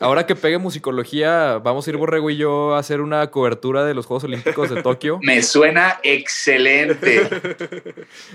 ahora 0.00 0.26
que 0.26 0.34
pegue 0.34 0.58
musicología, 0.58 1.58
vamos 1.58 1.86
a 1.86 1.90
ir 1.90 1.96
Borrego 1.96 2.30
y 2.30 2.36
yo 2.36 2.74
a 2.74 2.78
hacer 2.78 3.00
una 3.00 3.30
cobertura 3.30 3.84
de 3.84 3.94
los 3.94 4.06
Juegos 4.06 4.24
Olímpicos 4.24 4.70
de 4.70 4.82
Tokio. 4.82 5.18
Me 5.22 5.42
suena 5.42 6.00
excelente. 6.02 7.28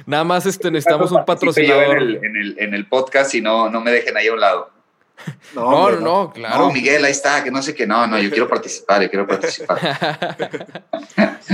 Nada 0.06 0.24
más 0.24 0.46
este, 0.46 0.72
necesitamos 0.72 1.12
un 1.12 1.26
patrocinador. 1.26 1.98
En 1.98 2.04
el, 2.04 2.16
en, 2.24 2.36
el, 2.36 2.56
en 2.60 2.74
el 2.74 2.88
podcast 2.88 3.34
y 3.36 3.42
no, 3.42 3.70
no 3.70 3.82
me 3.82 3.92
dejen 3.92 4.16
ahí 4.18 4.28
a 4.28 4.34
un 4.34 4.40
lado. 4.40 4.72
No, 5.56 5.66
hombre, 5.66 5.96
no, 5.98 6.24
no, 6.26 6.34
claro. 6.34 6.58
No, 6.58 6.72
Miguel, 6.72 7.04
ahí 7.04 7.12
está, 7.12 7.44
que 7.44 7.52
no 7.52 7.62
sé 7.62 7.74
qué. 7.74 7.88
No, 7.88 8.06
no, 8.08 8.20
yo 8.20 8.30
quiero 8.30 8.48
participar, 8.48 9.02
yo 9.02 9.10
quiero 9.10 9.28
participar. 9.28 9.80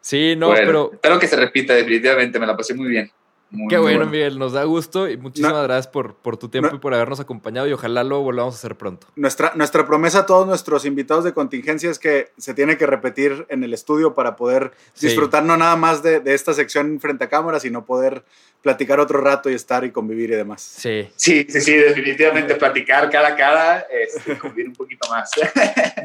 Sí, 0.00 0.34
no, 0.36 0.46
Bueno, 0.46 0.62
pero 0.64 0.90
Espero 0.94 1.18
que 1.18 1.26
se 1.26 1.36
repita, 1.36 1.74
definitivamente. 1.74 2.38
Me 2.38 2.46
la 2.46 2.56
pasé 2.56 2.72
muy 2.72 2.88
bien. 2.88 3.12
Muy, 3.50 3.68
qué 3.68 3.78
muy 3.78 3.94
bueno, 3.94 4.10
Miguel. 4.10 4.38
Nos 4.38 4.52
da 4.52 4.64
gusto 4.64 5.08
y 5.08 5.16
muchísimas 5.16 5.54
No. 5.54 5.62
gracias 5.62 5.86
por, 5.88 6.14
por 6.16 6.36
tu 6.36 6.50
tiempo 6.50 6.68
No. 6.70 6.76
y 6.76 6.78
por 6.80 6.92
habernos 6.92 7.18
acompañado 7.18 7.66
y 7.66 7.72
ojalá 7.72 8.04
lo 8.04 8.20
volvamos 8.20 8.54
a 8.54 8.58
hacer 8.58 8.76
pronto. 8.76 9.06
Nuestra, 9.16 9.52
nuestra 9.54 9.86
promesa 9.86 10.20
a 10.20 10.26
todos 10.26 10.46
nuestros 10.46 10.84
invitados 10.84 11.24
de 11.24 11.32
contingencia 11.32 11.90
es 11.90 11.98
que 11.98 12.30
se 12.36 12.52
tiene 12.52 12.76
que 12.76 12.84
repetir 12.86 13.46
en 13.48 13.64
el 13.64 13.72
estudio 13.72 14.14
para 14.14 14.36
poder 14.36 14.72
Sí. 14.92 15.06
disfrutar 15.06 15.44
no 15.44 15.56
nada 15.56 15.76
más 15.76 16.02
de, 16.02 16.20
de 16.20 16.34
esta 16.34 16.52
sección 16.52 17.00
frente 17.00 17.24
a 17.24 17.28
cámara, 17.30 17.58
sino 17.58 17.86
poder 17.86 18.22
platicar 18.60 19.00
otro 19.00 19.20
rato 19.22 19.48
y 19.48 19.54
estar 19.54 19.82
y 19.84 19.92
convivir 19.92 20.30
y 20.30 20.34
demás. 20.36 20.60
Sí, 20.60 21.08
Sí, 21.16 21.46
sí, 21.48 21.60
sí, 21.62 21.72
definitivamente 21.74 22.54
platicar 22.56 23.08
cara 23.08 23.28
a 23.28 23.36
cara, 23.36 23.86
este, 23.90 24.36
convivir 24.36 24.68
un 24.68 24.74
poquito 24.74 25.08
más. 25.08 25.30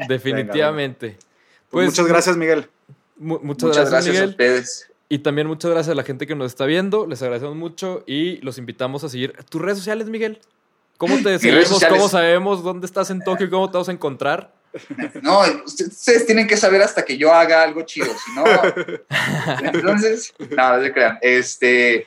definitivamente. 0.08 1.16
Pues, 1.18 1.26
Pues, 1.70 1.86
muchas 1.90 2.06
gracias, 2.06 2.36
Miguel. 2.36 2.68
mu- 3.16 3.40
muchas, 3.42 3.68
Muchas 3.68 3.90
gracias, 3.90 4.14
gracias 4.14 4.22
a 4.22 4.30
ustedes. 4.30 4.90
Y 5.08 5.18
también 5.18 5.46
muchas 5.46 5.70
gracias 5.70 5.92
a 5.92 5.94
la 5.94 6.02
gente 6.02 6.26
que 6.26 6.34
nos 6.34 6.46
está 6.46 6.64
viendo. 6.66 7.06
Les 7.06 7.20
agradecemos 7.22 7.56
mucho 7.56 8.02
y 8.06 8.38
los 8.38 8.58
invitamos 8.58 9.04
a 9.04 9.08
seguir 9.08 9.34
tus 9.50 9.60
redes 9.60 9.78
sociales, 9.78 10.08
Miguel. 10.08 10.40
¿Cómo 10.96 11.16
te 11.22 11.38
seguimos? 11.38 11.84
¿Cómo 11.88 12.08
sabemos 12.08 12.62
dónde 12.62 12.86
estás 12.86 13.10
en 13.10 13.20
Tokio? 13.20 13.50
¿Cómo 13.50 13.68
te 13.68 13.74
vamos 13.74 13.88
a 13.88 13.92
encontrar? 13.92 14.54
No, 15.22 15.40
usted- 15.64 15.86
ustedes 15.88 16.26
tienen 16.26 16.46
que 16.48 16.56
saber 16.56 16.82
hasta 16.82 17.04
que 17.04 17.16
yo 17.16 17.32
haga 17.32 17.62
algo 17.62 17.82
chido, 17.82 18.06
si 18.06 18.34
no. 18.34 18.44
Entonces, 19.72 20.32
no, 20.38 20.76
no 20.76 20.82
se 20.82 20.92
crean. 20.92 21.18
Este, 21.20 22.06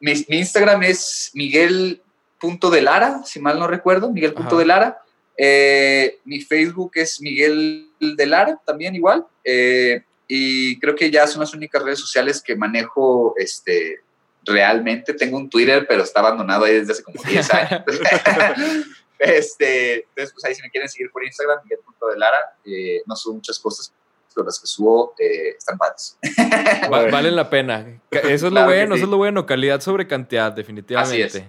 mi, 0.00 0.12
mi 0.28 0.38
Instagram 0.38 0.82
es 0.84 1.30
miguel.delara, 1.34 3.22
si 3.24 3.40
mal 3.40 3.58
no 3.58 3.66
recuerdo, 3.66 4.10
miguel.delara. 4.10 4.98
Eh, 5.36 6.18
mi 6.24 6.40
Facebook 6.40 6.92
es 6.94 7.20
Miguel 7.20 7.88
de 8.00 8.26
Lara, 8.26 8.60
también 8.64 8.94
igual. 8.94 9.26
Eh, 9.44 10.02
y 10.34 10.78
creo 10.80 10.94
que 10.94 11.10
ya 11.10 11.26
son 11.26 11.40
las 11.40 11.52
únicas 11.52 11.82
redes 11.82 11.98
sociales 11.98 12.40
que 12.42 12.56
manejo 12.56 13.34
este, 13.36 14.00
realmente. 14.44 15.12
Tengo 15.12 15.36
un 15.36 15.50
Twitter, 15.50 15.84
pero 15.86 16.02
está 16.02 16.20
abandonado 16.20 16.64
ahí 16.64 16.74
desde 16.78 16.92
hace 16.92 17.02
como 17.02 17.22
10 17.22 17.50
años. 17.54 17.82
este, 19.18 19.94
entonces, 20.08 20.32
pues 20.32 20.44
ahí 20.44 20.54
si 20.54 20.62
me 20.62 20.70
quieren 20.70 20.88
seguir 20.88 21.10
por 21.10 21.24
Instagram, 21.24 21.58
Miguel.delara. 21.64 22.56
Eh, 22.64 23.02
no 23.06 23.14
subo 23.14 23.34
muchas 23.34 23.58
cosas, 23.58 23.92
pero 24.34 24.46
las 24.46 24.58
que 24.58 24.66
subo 24.66 25.14
eh, 25.18 25.50
están 25.58 25.76
padres. 25.78 26.16
Va- 26.92 27.10
valen 27.10 27.36
la 27.36 27.50
pena. 27.50 28.00
Eso 28.10 28.30
es 28.32 28.42
lo 28.44 28.50
Claro 28.50 28.68
que 28.70 28.74
bueno, 28.76 28.94
sí. 28.94 28.98
eso 29.00 29.04
es 29.06 29.10
lo 29.10 29.16
bueno. 29.18 29.46
Calidad 29.46 29.80
sobre 29.80 30.06
cantidad, 30.06 30.50
definitivamente. 30.52 31.24
Así 31.26 31.38
es. 31.38 31.44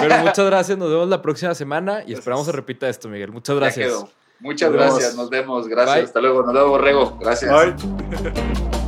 Pero 0.00 0.18
muchas 0.18 0.46
gracias. 0.46 0.78
Nos 0.78 0.90
vemos 0.90 1.08
la 1.08 1.20
próxima 1.22 1.54
semana 1.54 2.02
y 2.06 2.14
esperamos 2.14 2.46
se 2.46 2.52
repita 2.52 2.88
esto, 2.88 3.08
Miguel. 3.08 3.32
Muchas 3.32 3.54
Ya 3.54 3.60
gracias. 3.60 4.04
Muchas 4.40 4.70
Nos 4.70 4.78
vemos. 4.78 4.94
gracias, 4.94 5.16
nos 5.16 5.30
vemos. 5.30 5.68
Gracias, 5.68 5.96
Bye. 5.96 6.04
hasta 6.04 6.20
luego. 6.20 6.42
Nos 6.42 6.54
vemos, 6.54 6.68
Borrego. 6.70 7.18
Gracias. 7.20 7.52